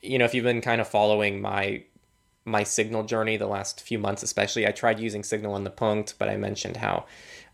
[0.00, 1.84] you know, if you've been kind of following my
[2.44, 6.14] my Signal journey the last few months, especially, I tried using Signal on the Punkt,
[6.18, 7.04] but I mentioned how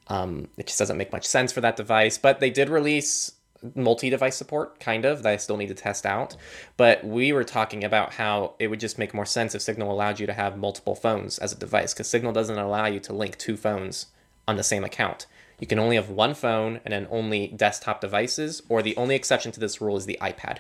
[0.06, 2.16] um, it just doesn't make much sense for that device.
[2.16, 3.32] But they did release
[3.74, 6.36] multi-device support kind of that i still need to test out.
[6.76, 10.20] But we were talking about how it would just make more sense if signal allowed
[10.20, 13.36] you to have multiple phones as a device because signal doesn't allow you to link
[13.36, 14.06] two phones
[14.46, 15.26] on the same account.
[15.58, 19.50] You can only have one phone and then only desktop devices, or the only exception
[19.52, 20.58] to this rule is the iPad.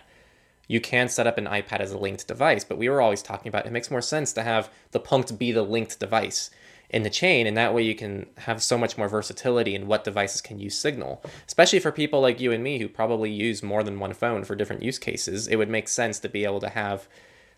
[0.66, 3.48] You can set up an iPad as a linked device, but we were always talking
[3.48, 6.50] about it makes more sense to have the Punkt be the linked device
[6.90, 10.04] in the chain, and that way you can have so much more versatility in what
[10.04, 11.22] devices can use Signal.
[11.46, 14.54] Especially for people like you and me who probably use more than one phone for
[14.54, 17.08] different use cases, it would make sense to be able to have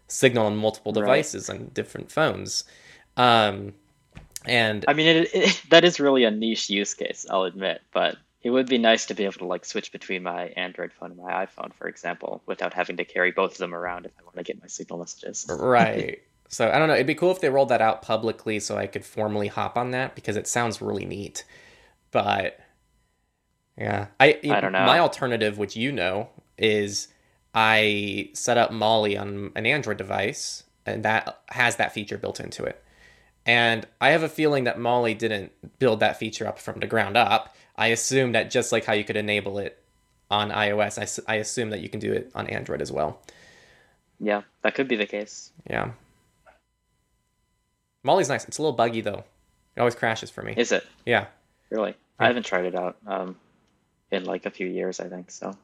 [0.08, 1.60] Signal on multiple devices right.
[1.60, 2.64] on different phones.
[3.16, 3.74] Um,
[4.46, 8.16] and I mean, it, it, that is really a niche use case, I'll admit, but
[8.42, 11.20] it would be nice to be able to like switch between my Android phone and
[11.20, 14.36] my iPhone, for example, without having to carry both of them around if I want
[14.36, 15.46] to get my signal messages.
[15.48, 16.22] right.
[16.50, 16.94] So I don't know.
[16.94, 19.92] It'd be cool if they rolled that out publicly so I could formally hop on
[19.92, 21.44] that because it sounds really neat.
[22.10, 22.58] But
[23.78, 24.84] yeah, I I don't know.
[24.84, 27.06] My alternative, which you know, is
[27.54, 32.64] I set up Molly on an Android device, and that has that feature built into
[32.64, 32.82] it.
[33.46, 37.16] And I have a feeling that Molly didn't build that feature up from the ground
[37.16, 37.54] up.
[37.76, 39.82] I assume that just like how you could enable it
[40.30, 43.22] on iOS, I, I assume that you can do it on Android as well.
[44.18, 45.52] Yeah, that could be the case.
[45.68, 45.92] Yeah.
[48.02, 48.46] Molly's nice.
[48.46, 49.24] It's a little buggy though.
[49.76, 50.54] It always crashes for me.
[50.56, 50.86] Is it?
[51.06, 51.26] Yeah.
[51.70, 51.90] Really?
[51.90, 52.24] Yeah.
[52.24, 53.36] I haven't tried it out um,
[54.10, 55.30] in like a few years, I think.
[55.30, 55.56] So.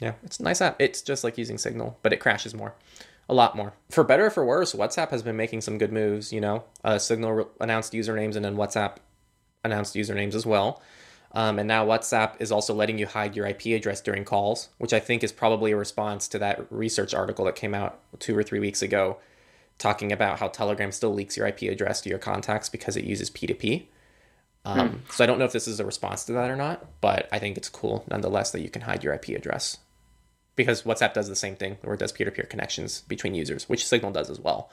[0.00, 0.80] Yeah, it's a nice app.
[0.80, 2.74] It's just like using Signal, but it crashes more
[3.28, 3.72] a lot more.
[3.90, 6.32] For better or for worse, WhatsApp has been making some good moves.
[6.32, 8.96] You know, uh, Signal re- announced usernames and then WhatsApp
[9.64, 10.82] announced usernames as well.
[11.34, 14.92] Um, and now WhatsApp is also letting you hide your IP address during calls, which
[14.92, 18.42] I think is probably a response to that research article that came out two or
[18.42, 19.16] three weeks ago
[19.78, 23.30] talking about how Telegram still leaks your IP address to your contacts because it uses
[23.30, 23.86] P2P.
[24.64, 24.96] Um, hmm.
[25.10, 27.38] So I don't know if this is a response to that or not, but I
[27.38, 29.78] think it's cool nonetheless that you can hide your IP address
[30.54, 34.12] because WhatsApp does the same thing or it does peer-to-peer connections between users, which Signal
[34.12, 34.70] does as well.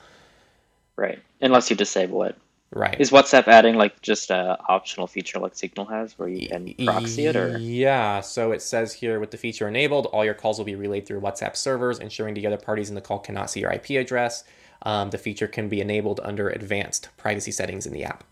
[0.96, 2.36] Right, unless you disable it.
[2.72, 3.00] Right.
[3.00, 7.26] Is WhatsApp adding like just a optional feature like Signal has, where you can proxy
[7.26, 7.58] it, or?
[7.58, 8.22] Yeah.
[8.22, 11.22] So it says here, with the feature enabled, all your calls will be relayed through
[11.22, 14.44] WhatsApp servers, ensuring the other parties in the call cannot see your IP address.
[14.84, 18.24] Um, the feature can be enabled under advanced privacy settings in the app.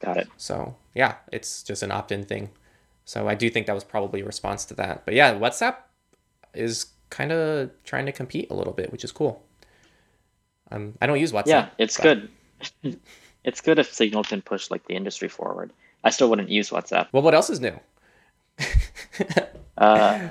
[0.00, 0.28] Got it.
[0.36, 2.50] So yeah, it's just an opt-in thing.
[3.04, 5.04] So I do think that was probably a response to that.
[5.04, 5.76] But yeah, WhatsApp
[6.54, 9.44] is kind of trying to compete a little bit, which is cool.
[10.70, 11.46] Um, I don't use WhatsApp.
[11.46, 12.02] Yeah, it's but...
[12.82, 13.00] good.
[13.44, 15.72] it's good if Signal can push like the industry forward.
[16.04, 17.08] I still wouldn't use WhatsApp.
[17.12, 17.78] Well, what else is new?
[19.78, 20.28] uh,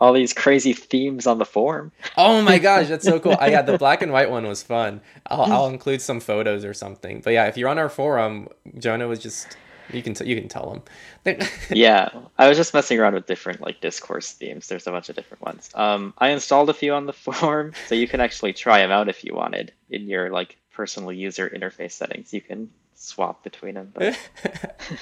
[0.00, 1.92] all these crazy themes on the forum.
[2.16, 3.36] oh my gosh, that's so cool!
[3.38, 5.00] I, yeah, the black and white one was fun.
[5.26, 7.20] I'll, I'll include some photos or something.
[7.20, 9.56] But yeah, if you're on our forum, Jonah was just
[9.92, 10.82] you can t- you can tell
[11.24, 11.38] them.
[11.70, 12.08] yeah,
[12.38, 14.68] I was just messing around with different like discourse themes.
[14.68, 15.70] There's a bunch of different ones.
[15.74, 19.08] Um, I installed a few on the forum, so you can actually try them out
[19.08, 22.32] if you wanted in your like personal user interface settings.
[22.32, 23.92] You can swap between them.
[23.94, 24.18] But...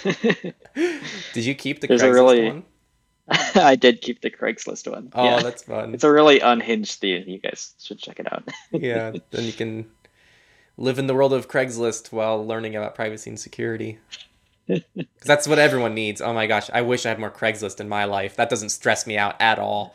[0.05, 2.49] did you keep the There's Craigslist really...
[2.49, 2.65] one?
[3.55, 5.11] I did keep the Craigslist one.
[5.15, 5.43] Oh, yeah.
[5.43, 5.95] that's fun.
[5.95, 7.25] It's a really unhinged theme.
[7.27, 8.49] You guys should check it out.
[8.73, 9.87] yeah, then you can
[10.77, 13.99] live in the world of Craigslist while learning about privacy and security.
[14.69, 16.21] Because that's what everyone needs.
[16.21, 18.37] Oh my gosh, I wish I had more Craigslist in my life.
[18.37, 19.95] That doesn't stress me out at all.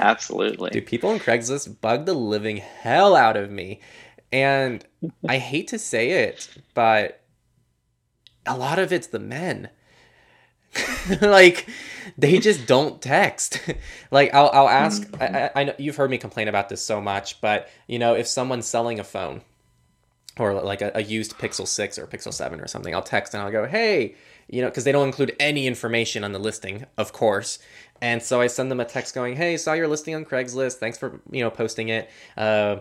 [0.00, 0.70] Absolutely.
[0.70, 3.80] Do people on Craigslist bug the living hell out of me.
[4.32, 4.84] And
[5.28, 7.22] I hate to say it, but
[8.44, 9.70] a lot of it's the men.
[11.20, 11.68] like
[12.16, 13.60] they just don't text.
[14.10, 17.40] like I'll I'll ask I, I know you've heard me complain about this so much,
[17.40, 19.42] but you know, if someone's selling a phone
[20.38, 23.42] or like a, a, used Pixel 6 or Pixel 7 or something, I'll text and
[23.42, 24.14] I'll go, hey,
[24.48, 27.58] you know, because they don't include any information on the listing, of course.
[28.00, 30.74] And so I send them a text going, hey, saw your listing on Craigslist.
[30.74, 32.10] Thanks for, you know, posting it.
[32.36, 32.76] Uh,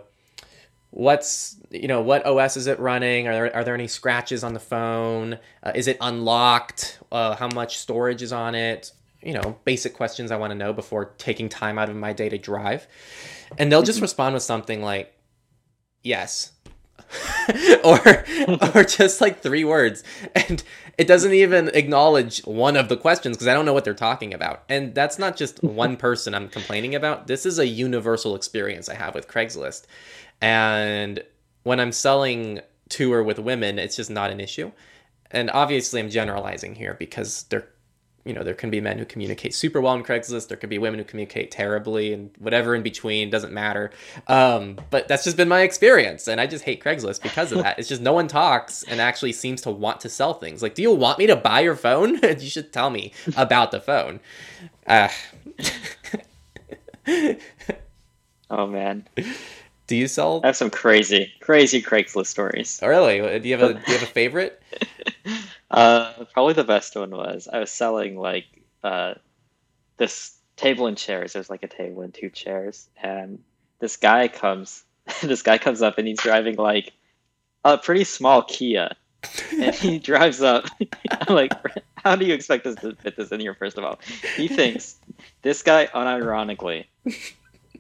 [0.92, 3.28] what's, you know, what OS is it running?
[3.28, 5.40] Are there, are there any scratches on the phone?
[5.64, 7.00] Uh, is it unlocked?
[7.12, 8.92] Uh, how much storage is on it?
[9.24, 12.28] you know, basic questions I want to know before taking time out of my day
[12.30, 12.88] to drive.
[13.60, 14.02] And they'll just Mhm.
[14.02, 15.14] respond with something like,
[16.02, 16.54] yes.
[17.84, 18.00] or
[18.76, 20.64] or just like three words and
[20.98, 24.34] it doesn't even acknowledge one of the questions because i don't know what they're talking
[24.34, 28.88] about and that's not just one person i'm complaining about this is a universal experience
[28.88, 29.88] i have with craigslist
[30.42, 31.24] and
[31.64, 34.72] when i'm selling to or with women it's just not an issue.
[35.32, 37.68] And obviously i'm generalizing here because there
[38.26, 40.48] you know there can be men who communicate super well on craigslist.
[40.48, 43.92] There could be women who communicate terribly and whatever in between doesn't matter.
[44.28, 46.28] Um, but that's just been my experience.
[46.28, 47.80] And i just hate craigslist because of that.
[47.80, 50.62] It's just no one talks and actually seems to want to sell things.
[50.62, 52.20] Like do you want me to buy your phone?
[52.42, 54.20] You should tell me about the phone.
[54.88, 55.10] Uh,
[58.54, 59.08] Oh man,
[59.92, 62.80] do you sell I have some crazy, crazy Craigslist stories.
[62.82, 64.62] oh, really do you have a do you have a favorite
[65.72, 68.46] Uh, probably the best one was I was selling like
[68.84, 69.14] uh,
[69.98, 71.34] this table and chairs.
[71.34, 73.40] There's like a table and two chairs, and
[73.80, 74.84] this guy comes.
[75.24, 76.92] this guy comes up and he's driving like
[77.64, 78.96] a pretty small Kia,
[79.58, 80.66] and he drives up.
[81.10, 81.54] I'm like,
[81.96, 83.56] how do you expect us to fit this in here?
[83.56, 83.98] First of all,
[84.36, 84.98] he thinks
[85.42, 86.86] this guy, unironically,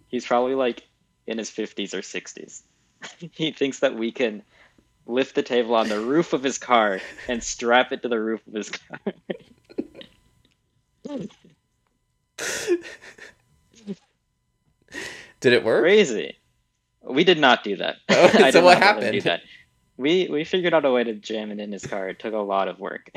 [0.08, 0.84] he's probably like
[1.32, 2.62] in his 50s or 60s.
[3.34, 4.44] he thinks that we can
[5.08, 8.46] lift the table on the roof of his car and strap it to the roof
[8.48, 9.00] of his car.
[15.40, 16.38] did it work Crazy.
[17.04, 17.96] We did not do that.
[18.10, 19.12] Oh, so what not let him happened?
[19.14, 19.42] do that.
[19.98, 22.10] We we figured out a way to jam it in his car.
[22.10, 23.12] It took a lot of work.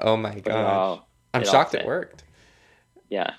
[0.00, 2.22] oh my god all- i'm shocked it worked
[3.10, 3.34] yeah,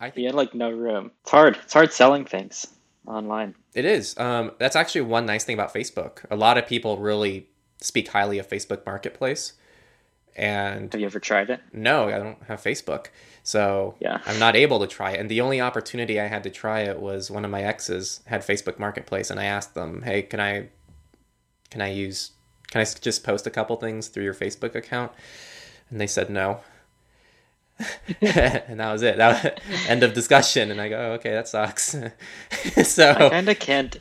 [0.00, 1.10] i he think had like no room.
[1.22, 1.58] It's hard.
[1.62, 2.66] It's hard selling things
[3.06, 3.54] online.
[3.74, 4.16] It is.
[4.18, 6.24] Um, that's actually one nice thing about Facebook.
[6.30, 7.48] A lot of people really
[7.80, 9.54] speak highly of Facebook Marketplace.
[10.34, 11.60] And Have you ever tried it?
[11.72, 13.06] no, I don't have Facebook.
[13.42, 14.20] So Yeah.
[14.24, 15.20] I'm not able to try it.
[15.20, 18.40] And the only opportunity I had to try it was one of my exes had
[18.40, 20.68] Facebook Marketplace and I asked them, "Hey, can I
[21.70, 22.30] can I use
[22.70, 25.12] can I just post a couple things through your Facebook account?"
[25.90, 26.60] And they said no.
[28.20, 29.16] and that was it.
[29.16, 30.70] That was, end of discussion.
[30.70, 31.96] And I go, oh, "Okay, that sucks."
[32.84, 33.96] so I kind of can't.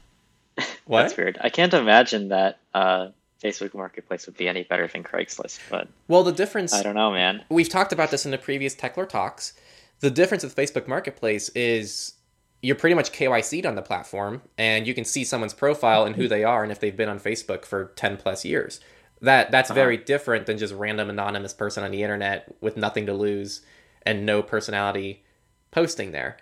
[0.85, 1.03] what?
[1.03, 1.37] That's weird.
[1.41, 3.09] I can't imagine that uh,
[3.41, 7.11] Facebook Marketplace would be any better than Craigslist, but Well, the difference I don't know,
[7.11, 7.43] man.
[7.49, 9.53] we've talked about this in the previous Techlore talks.
[9.99, 12.13] The difference with Facebook Marketplace is
[12.61, 16.27] you're pretty much KYC'd on the platform and you can see someone's profile and who
[16.27, 18.79] they are and if they've been on Facebook for 10 plus years.
[19.21, 23.13] That that's very different than just random anonymous person on the internet with nothing to
[23.13, 23.61] lose
[24.05, 25.23] and no personality
[25.71, 26.37] posting there.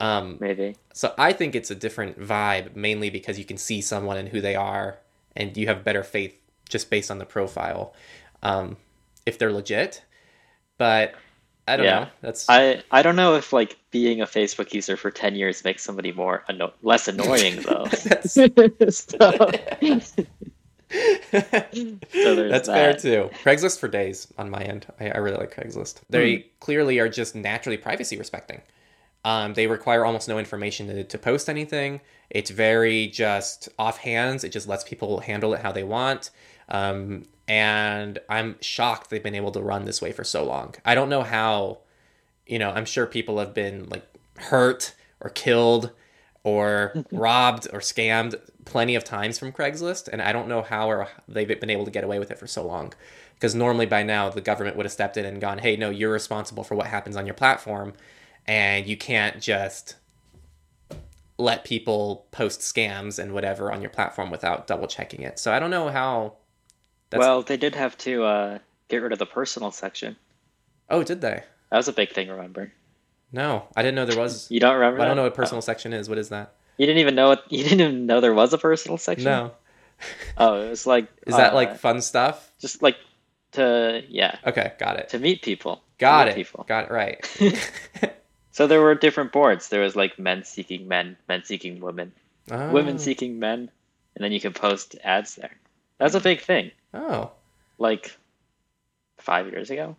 [0.00, 0.76] Um, Maybe.
[0.92, 4.40] so I think it's a different vibe, mainly because you can see someone and who
[4.40, 4.98] they are,
[5.34, 6.34] and you have better faith
[6.68, 7.94] just based on the profile,
[8.42, 8.76] um,
[9.26, 10.02] if they're legit.
[10.76, 11.14] But
[11.66, 11.98] I don't Yeah.
[12.00, 12.08] know.
[12.20, 15.82] That's I I don't know if like being a Facebook user for ten years makes
[15.82, 17.86] somebody more anno- less annoying though.
[21.30, 21.78] that's,
[22.12, 22.98] so, that's fair that.
[23.00, 23.30] too.
[23.42, 24.86] Craigslist for days on my end.
[25.00, 26.00] I, I really like Craigslist.
[26.08, 28.62] They clearly are just naturally privacy respecting.
[29.24, 32.00] Um, they require almost no information to, to post anything.
[32.30, 34.44] It's very just offhands.
[34.44, 36.30] It just lets people handle it how they want.
[36.68, 40.74] Um, and I'm shocked they've been able to run this way for so long.
[40.84, 41.78] I don't know how,
[42.46, 45.90] you know, I'm sure people have been like hurt or killed
[46.48, 48.34] or robbed or scammed
[48.64, 51.90] plenty of times from Craigslist, and I don't know how or they've been able to
[51.90, 52.92] get away with it for so long.
[53.34, 56.12] Because normally by now the government would have stepped in and gone, "Hey, no, you're
[56.12, 57.92] responsible for what happens on your platform,
[58.46, 59.96] and you can't just
[61.38, 65.58] let people post scams and whatever on your platform without double checking it." So I
[65.58, 66.34] don't know how.
[67.10, 68.58] That's, well, they did have to uh,
[68.88, 70.16] get rid of the personal section.
[70.90, 71.44] oh, did they?
[71.70, 72.28] That was a big thing.
[72.28, 72.72] Remember?
[73.32, 74.50] No, I didn't know there was.
[74.50, 75.00] You don't remember?
[75.00, 75.16] I don't that?
[75.16, 76.08] know what personal section is.
[76.08, 76.52] What is that?
[76.54, 76.58] Oh.
[76.78, 77.40] You didn't even know it.
[77.48, 79.24] You didn't even know there was a personal section.
[79.24, 79.52] No,
[80.38, 81.08] Oh, it was like.
[81.26, 82.52] is that uh, like fun stuff?
[82.60, 82.96] just like
[83.52, 85.08] to yeah Okay, got it.
[85.10, 85.82] to meet people?
[85.98, 86.36] Got meet it.
[86.36, 86.64] People.
[86.68, 87.38] Got it right.
[88.58, 89.68] So there were different boards.
[89.68, 92.10] There was like men seeking men, men seeking women,
[92.50, 92.72] oh.
[92.72, 93.70] women seeking men,
[94.16, 95.56] and then you can post ads there.
[95.98, 96.72] That's a big thing.
[96.92, 97.30] Oh.
[97.78, 98.16] Like
[99.18, 99.94] five years ago.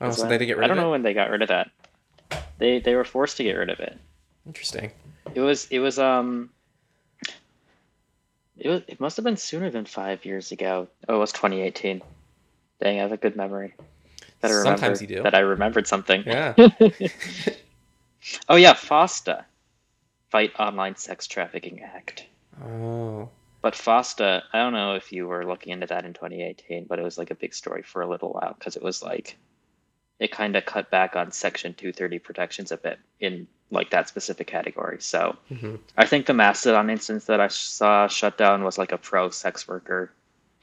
[0.00, 1.48] Oh, so when- they did get rid I don't know when they got rid of
[1.50, 1.70] that.
[2.58, 3.98] They they were forced to get rid of it.
[4.46, 4.90] Interesting.
[5.34, 6.50] It was it was um.
[8.56, 10.88] It was it must have been sooner than five years ago.
[11.08, 12.02] Oh, it was 2018.
[12.80, 13.74] Dang, I have a good memory.
[14.40, 15.22] That I remember, Sometimes you do.
[15.22, 16.22] That I remembered something.
[16.26, 16.54] Yeah.
[18.48, 19.44] Oh yeah, FOSTA,
[20.30, 22.26] Fight Online Sex Trafficking Act.
[22.62, 23.28] Oh.
[23.60, 27.02] But FOSTA, I don't know if you were looking into that in 2018, but it
[27.02, 29.36] was like a big story for a little while because it was like
[30.20, 34.46] it kind of cut back on Section 230 protections a bit in like that specific
[34.46, 34.98] category.
[35.00, 35.78] So Mhm.
[35.96, 39.66] I think the Mastodon instance that I saw shut down was like a pro sex
[39.66, 40.12] worker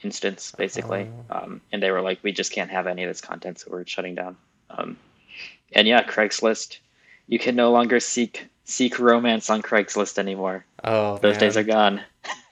[0.02, 1.08] instance, basically.
[1.30, 3.86] Um, and they were like, we just can't have any of this content, so we're
[3.86, 4.36] shutting down.
[4.70, 4.96] Um,
[5.72, 6.78] and yeah, Craigslist,
[7.28, 10.64] you can no longer seek seek romance on Craigslist anymore.
[10.84, 11.40] Oh, Those man.
[11.40, 12.00] days are gone.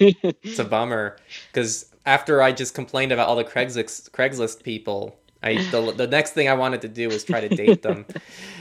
[0.01, 1.17] It's a bummer
[1.53, 6.33] because after I just complained about all the Craigslist Craigslist people, I the, the next
[6.33, 8.05] thing I wanted to do was try to date them.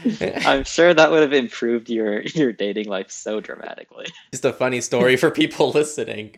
[0.46, 4.08] I'm sure that would have improved your your dating life so dramatically.
[4.32, 6.38] just a funny story for people listening.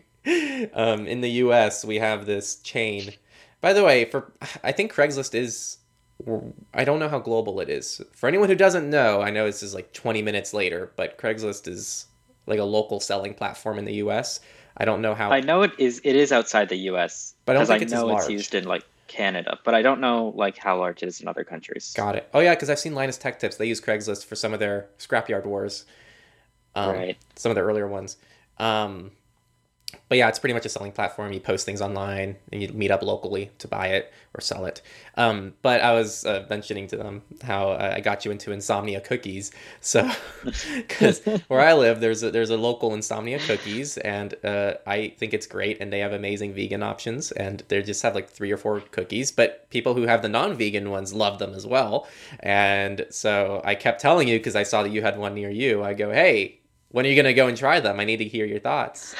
[0.74, 3.12] Um, in the U.S., we have this chain.
[3.60, 5.78] By the way, for I think Craigslist is.
[6.72, 8.00] I don't know how global it is.
[8.14, 11.66] For anyone who doesn't know, I know this is like 20 minutes later, but Craigslist
[11.66, 12.06] is
[12.46, 14.38] like a local selling platform in the U.S.
[14.76, 15.30] I don't know how.
[15.30, 17.34] I know it is it is outside the U.S.
[17.44, 18.32] But I don't because I, think it's as know it's large.
[18.32, 21.44] used in like Canada, but I don't know like how large it is in other
[21.44, 21.92] countries.
[21.94, 22.28] Got it.
[22.32, 23.56] Oh yeah, because I've seen Linus Tech Tips.
[23.56, 25.84] They use Craigslist for some of their scrapyard wars.
[26.74, 27.18] Um, Right.
[27.36, 28.16] Some of their earlier ones.
[28.58, 29.12] Um,
[30.08, 31.32] but yeah, it's pretty much a selling platform.
[31.32, 34.82] You post things online and you meet up locally to buy it or sell it.
[35.16, 39.00] Um, but I was uh, mentioning to them how uh, I got you into Insomnia
[39.00, 39.50] cookies.
[39.84, 40.10] So,
[40.76, 45.34] because where I live, there's a, there's a local Insomnia cookies, and uh, I think
[45.34, 45.80] it's great.
[45.80, 49.32] And they have amazing vegan options, and they just have like three or four cookies.
[49.32, 52.06] But people who have the non-vegan ones love them as well.
[52.40, 55.82] And so I kept telling you because I saw that you had one near you.
[55.82, 57.98] I go, hey, when are you gonna go and try them?
[57.98, 59.16] I need to hear your thoughts.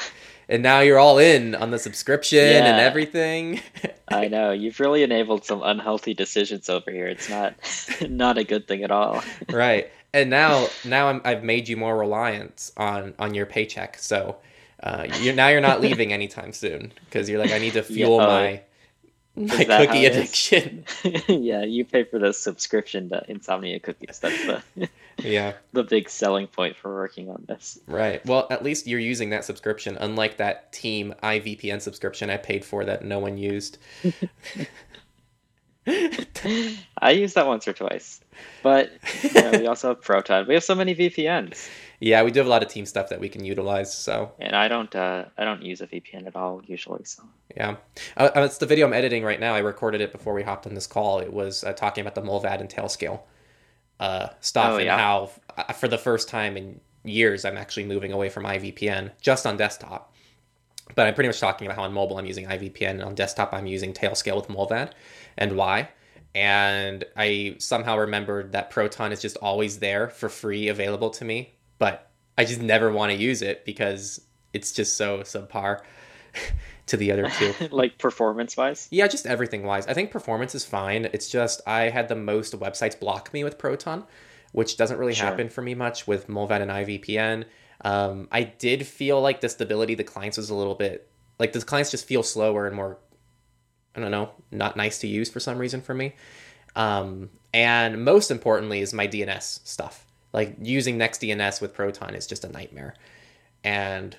[0.49, 3.61] And now you're all in on the subscription and everything.
[4.09, 7.07] I know you've really enabled some unhealthy decisions over here.
[7.07, 7.55] It's not
[8.09, 9.23] not a good thing at all.
[9.49, 9.91] right.
[10.13, 13.97] And now now I'm, I've made you more reliant on on your paycheck.
[13.97, 14.37] So
[14.81, 18.19] uh, you're now you're not leaving anytime soon because you're like I need to fuel
[18.19, 18.61] oh, my
[19.35, 20.85] my cookie addiction.
[21.27, 24.19] yeah, you pay for the subscription to Insomnia cookies.
[24.19, 25.53] That's the yeah.
[25.71, 27.79] the big selling point for working on this.
[27.87, 28.25] Right.
[28.25, 32.85] Well, at least you're using that subscription, unlike that Team iVPN subscription I paid for
[32.85, 33.77] that no one used.
[35.85, 38.21] I used that once or twice,
[38.61, 38.91] but
[39.21, 40.47] you know, we also have Proton.
[40.47, 41.67] We have so many VPNs,
[42.03, 43.93] yeah, we do have a lot of team stuff that we can utilize.
[43.93, 47.05] So and I don't uh, I don't use a VPN at all usually.
[47.05, 47.23] So
[47.55, 47.77] yeah,
[48.17, 49.55] uh, uh, it's the video I'm editing right now.
[49.55, 51.19] I recorded it before we hopped on this call.
[51.19, 53.21] It was uh, talking about the Mullvad and Tailscale
[54.01, 54.97] uh, stuff Oh, and yeah.
[54.97, 59.45] how, uh, for the first time in years, I'm actually moving away from iVPN just
[59.45, 60.13] on desktop.
[60.95, 63.53] But I'm pretty much talking about how on mobile I'm using iVPN and on desktop
[63.53, 64.91] I'm using Tailscale with Mullvad
[65.37, 65.89] and why.
[66.35, 71.53] And I somehow remembered that Proton is just always there for free available to me,
[71.79, 74.21] but I just never want to use it because
[74.53, 75.81] it's just so subpar
[76.87, 77.53] to the other two.
[77.71, 79.87] like performance wise, Yeah, just everything wise.
[79.87, 81.05] I think performance is fine.
[81.13, 84.05] It's just I had the most websites block me with Proton,
[84.51, 85.27] which doesn't really Sure.
[85.27, 87.45] happen for me much with Mullvad and iVPN.
[87.85, 91.09] Um, I did feel like the stability of the clients was a little bit
[91.39, 92.97] like the clients just feel slower and more
[93.95, 96.15] I don't know, not nice to use for some reason for me.
[96.75, 100.07] Um, and most importantly is my DNS stuff.
[100.33, 102.95] Like using NextDNS with Proton is just a nightmare.
[103.63, 104.17] And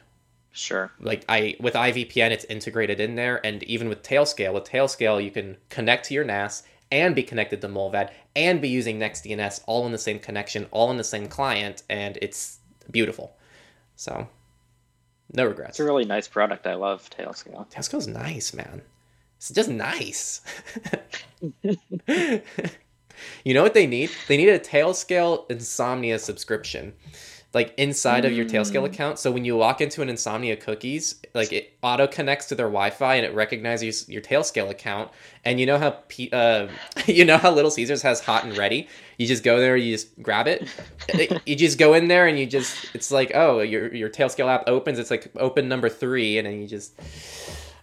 [0.55, 0.93] sure.
[1.01, 5.31] like I with iVPN it's integrated in there and even with Tailscale with Tailscale you
[5.31, 9.85] can connect to your NAS and be connected to Mullvad and be using NextDNS all
[9.85, 13.37] in the same connection all in the same client and it's beautiful
[13.97, 14.29] so
[15.33, 16.67] no regrets It's a really nice product.
[16.67, 17.69] I love Tailscale.
[17.71, 18.83] Tailscale's nice man
[19.37, 20.41] it's just nice
[23.45, 26.95] you know what they need they need a Tailscale Insomnia subscription
[27.55, 29.19] like inside of your Tailscale account.
[29.19, 33.15] So when you walk into an Insomnia cookies, like it auto connects to their Wi-Fi
[33.15, 35.11] and it recognizes your Tailscale account.
[35.45, 36.67] And you know how P- uh,
[37.07, 38.89] you know how Little Caesars has hot and ready.
[39.19, 40.69] You just go there, you just grab it.
[41.47, 44.65] you just go in there and you just it's like oh your your Tailscale app
[44.67, 44.99] opens.
[44.99, 46.99] It's like open number three, and then you just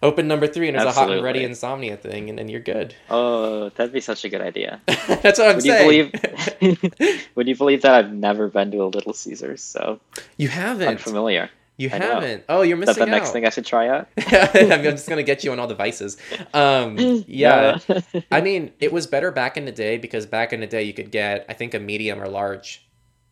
[0.02, 2.94] open number three, and there's a hot and ready Insomnia thing, and then you're good.
[3.08, 4.80] Oh, that'd be such a good idea.
[4.86, 7.26] That's what I'm Would you believe?
[7.36, 10.00] Would you believe that I've never been to a Little Caesars, so
[10.36, 10.88] you haven't.
[10.88, 11.50] unfamiliar.
[11.78, 12.14] You I know.
[12.14, 12.44] haven't.
[12.50, 14.06] Oh, you're Is that missing the next thing I should try out?
[14.18, 16.18] I'm just gonna get you on all devices.
[16.52, 16.96] Um,
[17.26, 18.02] yeah, No.
[18.30, 20.92] I mean, it was better back in the day because back in the day you
[20.92, 22.86] could get, I think, a medium or large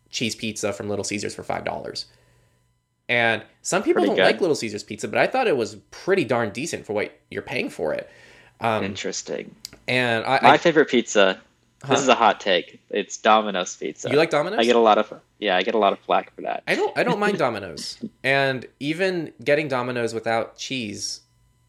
[0.08, 2.06] cheese pizza from Little Caesars for five dollars.
[3.10, 4.22] And some people Pretty don't good.
[4.24, 7.42] like Little Caesars pizza, but I thought it was pretty darn decent for what you're
[7.42, 8.08] paying for it.
[8.60, 9.54] Um, Interesting.
[9.88, 11.40] and I, My I favorite pizza.
[11.82, 11.94] Huh?
[11.94, 12.78] This is a hot take.
[12.90, 14.08] It's Domino's pizza.
[14.10, 14.60] you like Domino's?
[14.60, 15.56] I get a lot of yeah.
[15.56, 16.62] I get a lot of flack for that.
[16.68, 17.98] I don't I don't mind Domino's.
[18.22, 21.22] And even getting Domino's without cheese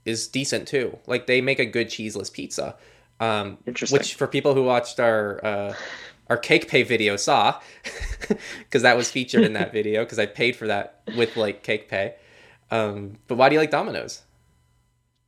[0.05, 0.99] is decent too.
[1.07, 2.75] Like they make a good cheeseless pizza.
[3.19, 3.97] Um, Interesting.
[3.97, 5.73] Which for people who watched our uh,
[6.31, 7.59] our cake pay video saw,
[8.59, 11.89] because that was featured in that video because I paid for that with like cake
[11.89, 12.15] pay.
[12.71, 14.21] Um, but why do you like Domino's?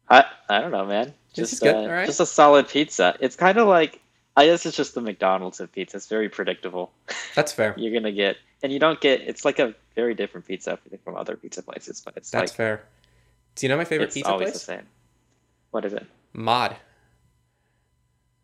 [0.09, 1.13] I I don't know, man.
[1.33, 2.05] Just good, uh, alright.
[2.05, 3.17] just a solid pizza.
[3.19, 3.99] It's kind of like
[4.37, 5.97] I guess it's just the McDonald's of pizza.
[5.97, 6.93] It's very predictable.
[7.35, 7.73] That's fair.
[7.75, 9.19] You're gonna get, and you don't get.
[9.19, 12.85] It's like a very different pizza from other pizza places, but it's That's like fair.
[13.55, 14.53] Do you know my favorite it's pizza always place?
[14.53, 14.87] the same.
[15.71, 16.05] What is it?
[16.31, 16.77] Mod.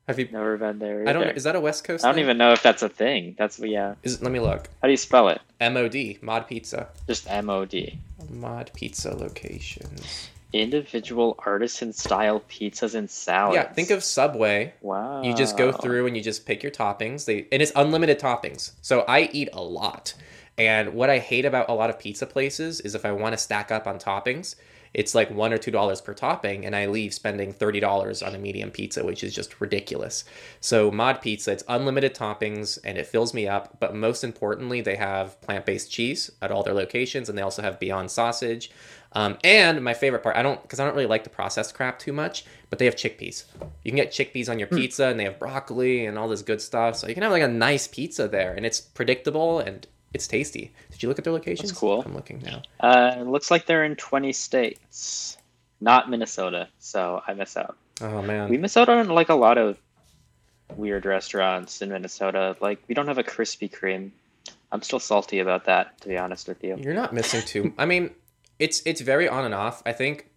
[0.10, 0.28] Have you?
[0.32, 1.08] Never been there.
[1.08, 1.24] I don't.
[1.38, 2.04] Is that a West Coast?
[2.04, 2.24] I don't thing?
[2.24, 3.36] even know if that's a thing.
[3.38, 3.94] That's yeah.
[4.02, 4.68] Is, let me look.
[4.82, 5.40] How do you spell it?
[5.60, 6.18] M O D.
[6.24, 6.90] Mod Pizza.
[7.06, 8.00] Just M O D.
[8.28, 10.30] Mod Pizza locations.
[10.52, 13.54] Individual artisan style pizzas and salads.
[13.54, 14.74] Yeah, think of Subway.
[14.82, 15.22] wow.
[15.22, 17.26] You just go through and you just pick your toppings.
[17.26, 18.72] They and it's unlimited toppings.
[18.82, 20.16] So I eat a lot.
[20.58, 23.38] And what I hate about a lot of pizza places is if I want to
[23.38, 24.56] stack up on toppings,
[24.94, 28.36] it's like one or two dollars per topping, and I leave spending thirty dollars on
[28.36, 30.24] a medium pizza, which is just ridiculous.
[30.62, 33.80] So Mod Pizza, it's unlimited toppings and it fills me up.
[33.80, 37.80] But most importantly, they have plant-based cheese at all their locations, and they also have
[37.80, 38.72] Beyond Sausage.
[39.14, 41.98] Um, and my favorite part, I don't because I don't really like the processed crap
[42.00, 43.46] too much, but they have chickpeas.
[43.84, 46.62] You can get chickpeas on your pizza, and they have broccoli and all this good
[46.62, 46.96] stuff.
[46.96, 50.72] So you can have like a nice pizza there, and it's predictable and it's tasty.
[50.92, 51.72] Did you look at their locations?
[51.72, 52.02] cool.
[52.06, 52.62] I'm looking now.
[52.80, 55.38] Uh, looks like they're in 20 states,
[55.82, 56.68] not Minnesota.
[56.80, 57.78] So I miss out.
[58.02, 59.78] Oh man, We miss out on like a lot of
[60.76, 62.56] weird restaurants in Minnesota.
[62.62, 64.12] Like we don't have a Krispy Kreme.
[64.72, 66.78] I'm still salty about that, to be honest with you.
[66.80, 67.74] You're not missing too.
[67.78, 68.12] I mean,
[68.60, 69.82] it's it's very on and off.
[69.86, 70.28] I think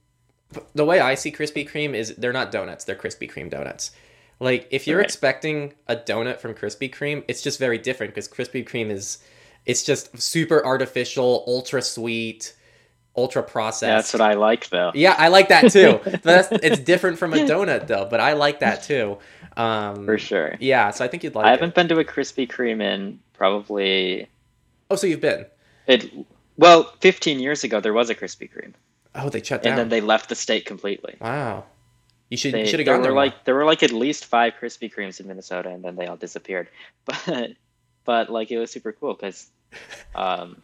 [0.74, 3.90] the way I see Krispy Kreme is they're not donuts; they're Krispy Kreme donuts.
[4.40, 5.04] Like if you're Right.
[5.04, 9.18] expecting a donut from Krispy Kreme, it's just very different because Krispy Kreme is
[9.66, 12.54] it's just super artificial, ultra sweet,
[13.16, 14.12] ultra processed.
[14.12, 14.90] That's what I like though.
[14.94, 16.00] Yeah, I like that too.
[16.22, 18.06] that's, it's different from a donut though.
[18.10, 19.18] But I like that too.
[19.56, 20.56] Um, For sure.
[20.60, 21.48] Yeah, so I think you'd like it.
[21.48, 24.28] I haven't been to a Krispy Kreme in probably
[24.90, 25.46] Oh, so you've been?
[25.86, 26.10] it.
[26.56, 28.72] Well, 15 years ago there was a Krispy Kreme,
[29.14, 29.72] Oh, they shut down.
[29.72, 31.16] and then they left the state completely.
[31.20, 31.64] wow.
[32.30, 33.10] You should should have gone there.
[33.10, 33.24] were more.
[33.26, 36.16] like there were like at least five Krispy Kremes in Minnesota, and then they all
[36.16, 36.68] disappeared.
[37.04, 37.50] But
[38.04, 39.48] but like it was super cool because
[40.14, 40.60] um,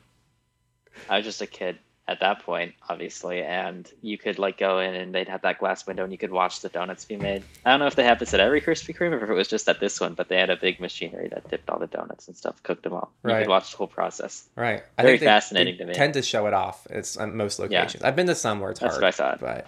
[1.09, 4.95] I was just a kid at that point, obviously, and you could like go in
[4.95, 7.43] and they'd have that glass window and you could watch the donuts be made.
[7.67, 9.47] I don't know if they have this at every Krispy Kreme or if it was
[9.47, 12.27] just at this one, but they had a big machinery that dipped all the donuts
[12.27, 13.13] and stuff, cooked them all.
[13.23, 13.35] Right.
[13.35, 14.49] You could watch the whole process.
[14.57, 14.85] Right.
[14.97, 15.93] I Very they- fascinating they to me.
[15.95, 16.87] Tend to show it off.
[16.89, 18.01] It's on most locations.
[18.01, 18.09] Yeah.
[18.09, 19.03] I've been to some where it's That's hard.
[19.03, 19.41] what I thought.
[19.41, 19.67] But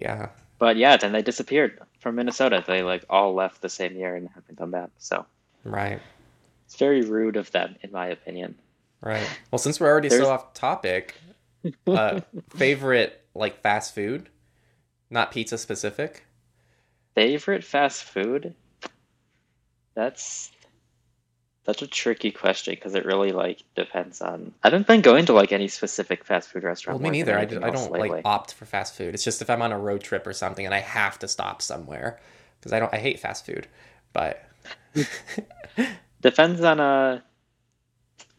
[0.00, 2.64] yeah, But yeah, then they disappeared from Minnesota.
[2.66, 4.88] They like all left the same year and haven't come back.
[4.96, 5.26] So
[5.64, 6.00] right,
[6.74, 8.56] it's very rude of them, in my opinion.
[9.00, 9.28] right.
[9.52, 11.14] Well, since we're already There's- so off topic,
[11.86, 12.20] uh,
[12.50, 14.28] favorite like fast food,
[15.08, 16.24] not pizza specific.
[17.14, 18.56] Favorite fast food?
[19.94, 20.50] That's
[21.64, 24.52] such a tricky question because it really like depends on.
[24.64, 27.00] I haven't been going to like any specific fast food restaurant.
[27.00, 27.38] Well, me neither.
[27.38, 28.08] I, anything I don't lately.
[28.08, 29.14] like opt for fast food.
[29.14, 31.62] It's just if I'm on a road trip or something and I have to stop
[31.62, 32.18] somewhere
[32.58, 32.92] because I don't.
[32.92, 33.68] I hate fast food,
[34.12, 34.44] but
[36.24, 37.20] Depends on uh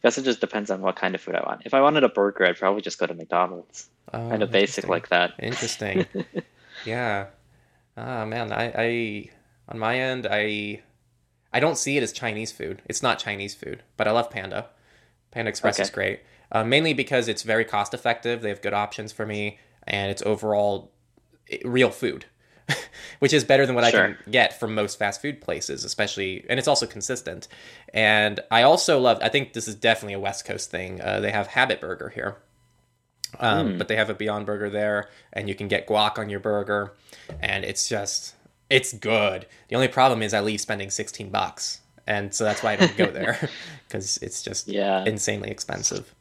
[0.02, 1.62] guess it just depends on what kind of food I want.
[1.66, 3.90] If I wanted a burger, I'd probably just go to McDonald's.
[4.12, 5.34] oh, kind of basic like that.
[5.38, 6.08] Interesting.
[6.86, 7.28] yeah.
[7.96, 9.30] Ah man, I, I
[9.70, 10.82] on my end I
[11.54, 12.82] I don't see it as Chinese food.
[12.88, 14.70] It's not Chinese food, but I love Panda.
[15.30, 16.22] Panda Express is great.
[16.52, 18.42] Uh, mainly because it's very cost effective.
[18.42, 20.92] They have good options for me, and it's overall
[21.64, 22.26] real food,
[23.20, 26.46] which is better than what I can get from most fast food places, especially.
[26.50, 27.48] And it's also consistent.
[27.94, 29.20] And I also love.
[29.22, 31.00] I think this is definitely a West Coast thing.
[31.02, 32.38] Uh, they have Habit Burger here.
[33.40, 33.78] Um, Hmm.
[33.78, 36.94] But they have a Beyond Burger there, and you can get guac on your burger,
[37.42, 38.34] and it's just
[38.70, 39.46] it's good.
[39.68, 42.96] The only problem is I leave spending sixteen bucks, and so that's why I don't
[42.98, 43.50] go there
[43.88, 45.04] because it's just Yeah.
[45.06, 46.16] insanely expensive.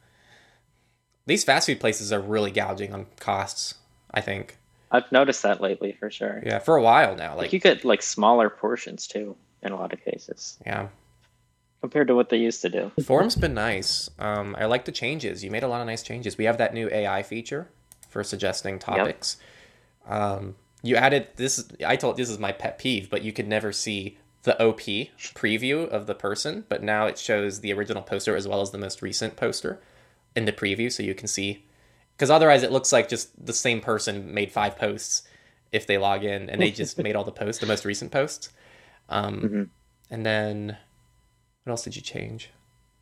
[1.26, 3.74] These fast food places are really gouging on costs.
[4.12, 4.59] I think,
[4.91, 6.43] I've noticed that lately for sure.
[6.45, 7.30] yeah, for a while now.
[7.30, 10.89] Like Like, you get like smaller portions too in a lot of cases yeah,
[11.80, 12.93] compared to what they used to do.
[13.03, 14.11] Forum's been nice.
[14.18, 15.43] Um, I like the changes.
[15.43, 16.39] You made a lot of nice changes.
[16.39, 17.68] We have that new AI feature
[18.09, 19.37] for suggesting topics.
[20.07, 21.66] Um, you added this.
[21.85, 25.89] I told this is my pet peeve, but you could never see the OP preview
[25.89, 29.01] of the person, but now it shows the original poster as well as the most
[29.03, 29.80] recent poster
[30.37, 31.64] in the preview, so you can see.
[32.16, 35.22] Because otherwise, it looks like just the same person made five posts
[35.72, 38.50] if they log in, and they just made all the posts, the most recent posts.
[39.08, 39.68] Um, Mhm.
[40.10, 40.76] And then,
[41.64, 42.50] what else did you change?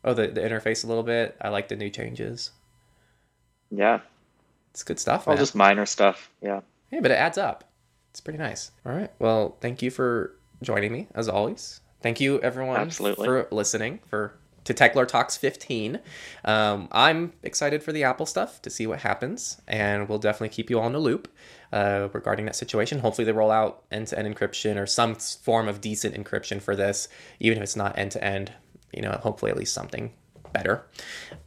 [0.03, 1.35] Oh, the, the interface a little bit.
[1.39, 2.51] I like the new changes.
[3.69, 4.01] Yeah,
[4.71, 5.41] It's good stuff, all man.
[5.41, 6.29] just minor stuff.
[6.41, 6.61] Yeah,
[6.91, 7.63] Yeah, but it adds up.
[8.11, 8.71] It's pretty nice.
[8.85, 9.11] All right.
[9.19, 11.81] Well, thank you for joining me as always.
[12.01, 13.25] Thank you everyone Absolutely.
[13.25, 14.35] for listening for
[14.65, 15.99] to Techlore Talks 15.
[16.45, 20.69] Um, I'm excited for the Apple stuff to see what happens, and we'll definitely keep
[20.69, 21.27] you all in the loop
[21.71, 22.99] uh, regarding that situation.
[22.99, 26.75] Hopefully, they roll out end to end encryption or some form of decent encryption for
[26.75, 27.07] this,
[27.39, 28.53] even if it's not end to end.
[28.91, 30.13] You know, hopefully, at least something
[30.53, 30.85] better.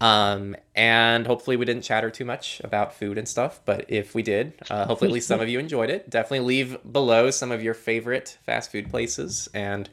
[0.00, 3.60] Um, and hopefully, we didn't chatter too much about food and stuff.
[3.64, 6.10] But if we did, uh, hopefully, at least some of you enjoyed it.
[6.10, 9.48] Definitely leave below some of your favorite fast food places.
[9.54, 9.88] And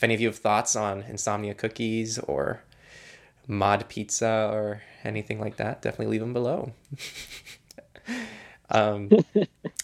[0.00, 2.62] if any of you have thoughts on insomnia cookies or
[3.46, 6.72] mod pizza or anything like that, definitely leave them below.
[8.70, 9.10] um,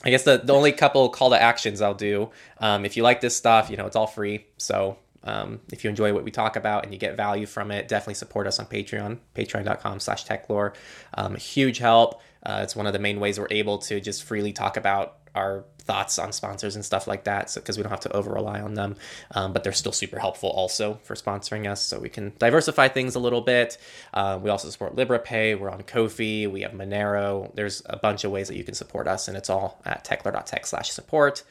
[0.03, 2.31] I guess the, the only couple call to actions I'll do.
[2.57, 4.47] Um, if you like this stuff, you know, it's all free.
[4.57, 7.87] So um, if you enjoy what we talk about and you get value from it,
[7.87, 10.75] definitely support us on Patreon, patreon.com slash techlore.
[11.13, 12.23] Um, huge help.
[12.43, 15.67] Uh, it's one of the main ways we're able to just freely talk about our
[15.87, 18.61] thoughts on sponsors and stuff like that so because we don't have to over rely
[18.61, 18.97] on them.
[19.31, 23.15] Um, but they're still super helpful also for sponsoring us so we can diversify things
[23.15, 23.79] a little bit.
[24.13, 27.55] Uh, we also support liberapay we're on kofi we have monero.
[27.55, 30.67] There's a bunch of ways that you can support us and it's all at techlore.tech
[30.67, 31.45] slash support.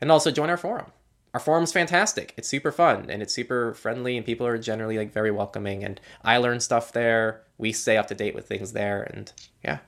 [0.00, 0.92] And also join our forum.
[1.32, 2.34] Our forum's fantastic.
[2.36, 6.00] It's super fun and it's super friendly and people are generally like very welcoming and
[6.24, 7.42] i learn stuff there.
[7.58, 9.32] We stay up to date with things there and
[9.64, 9.78] yeah.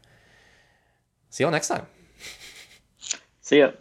[1.31, 1.87] See you all next time.
[3.41, 3.73] See ya.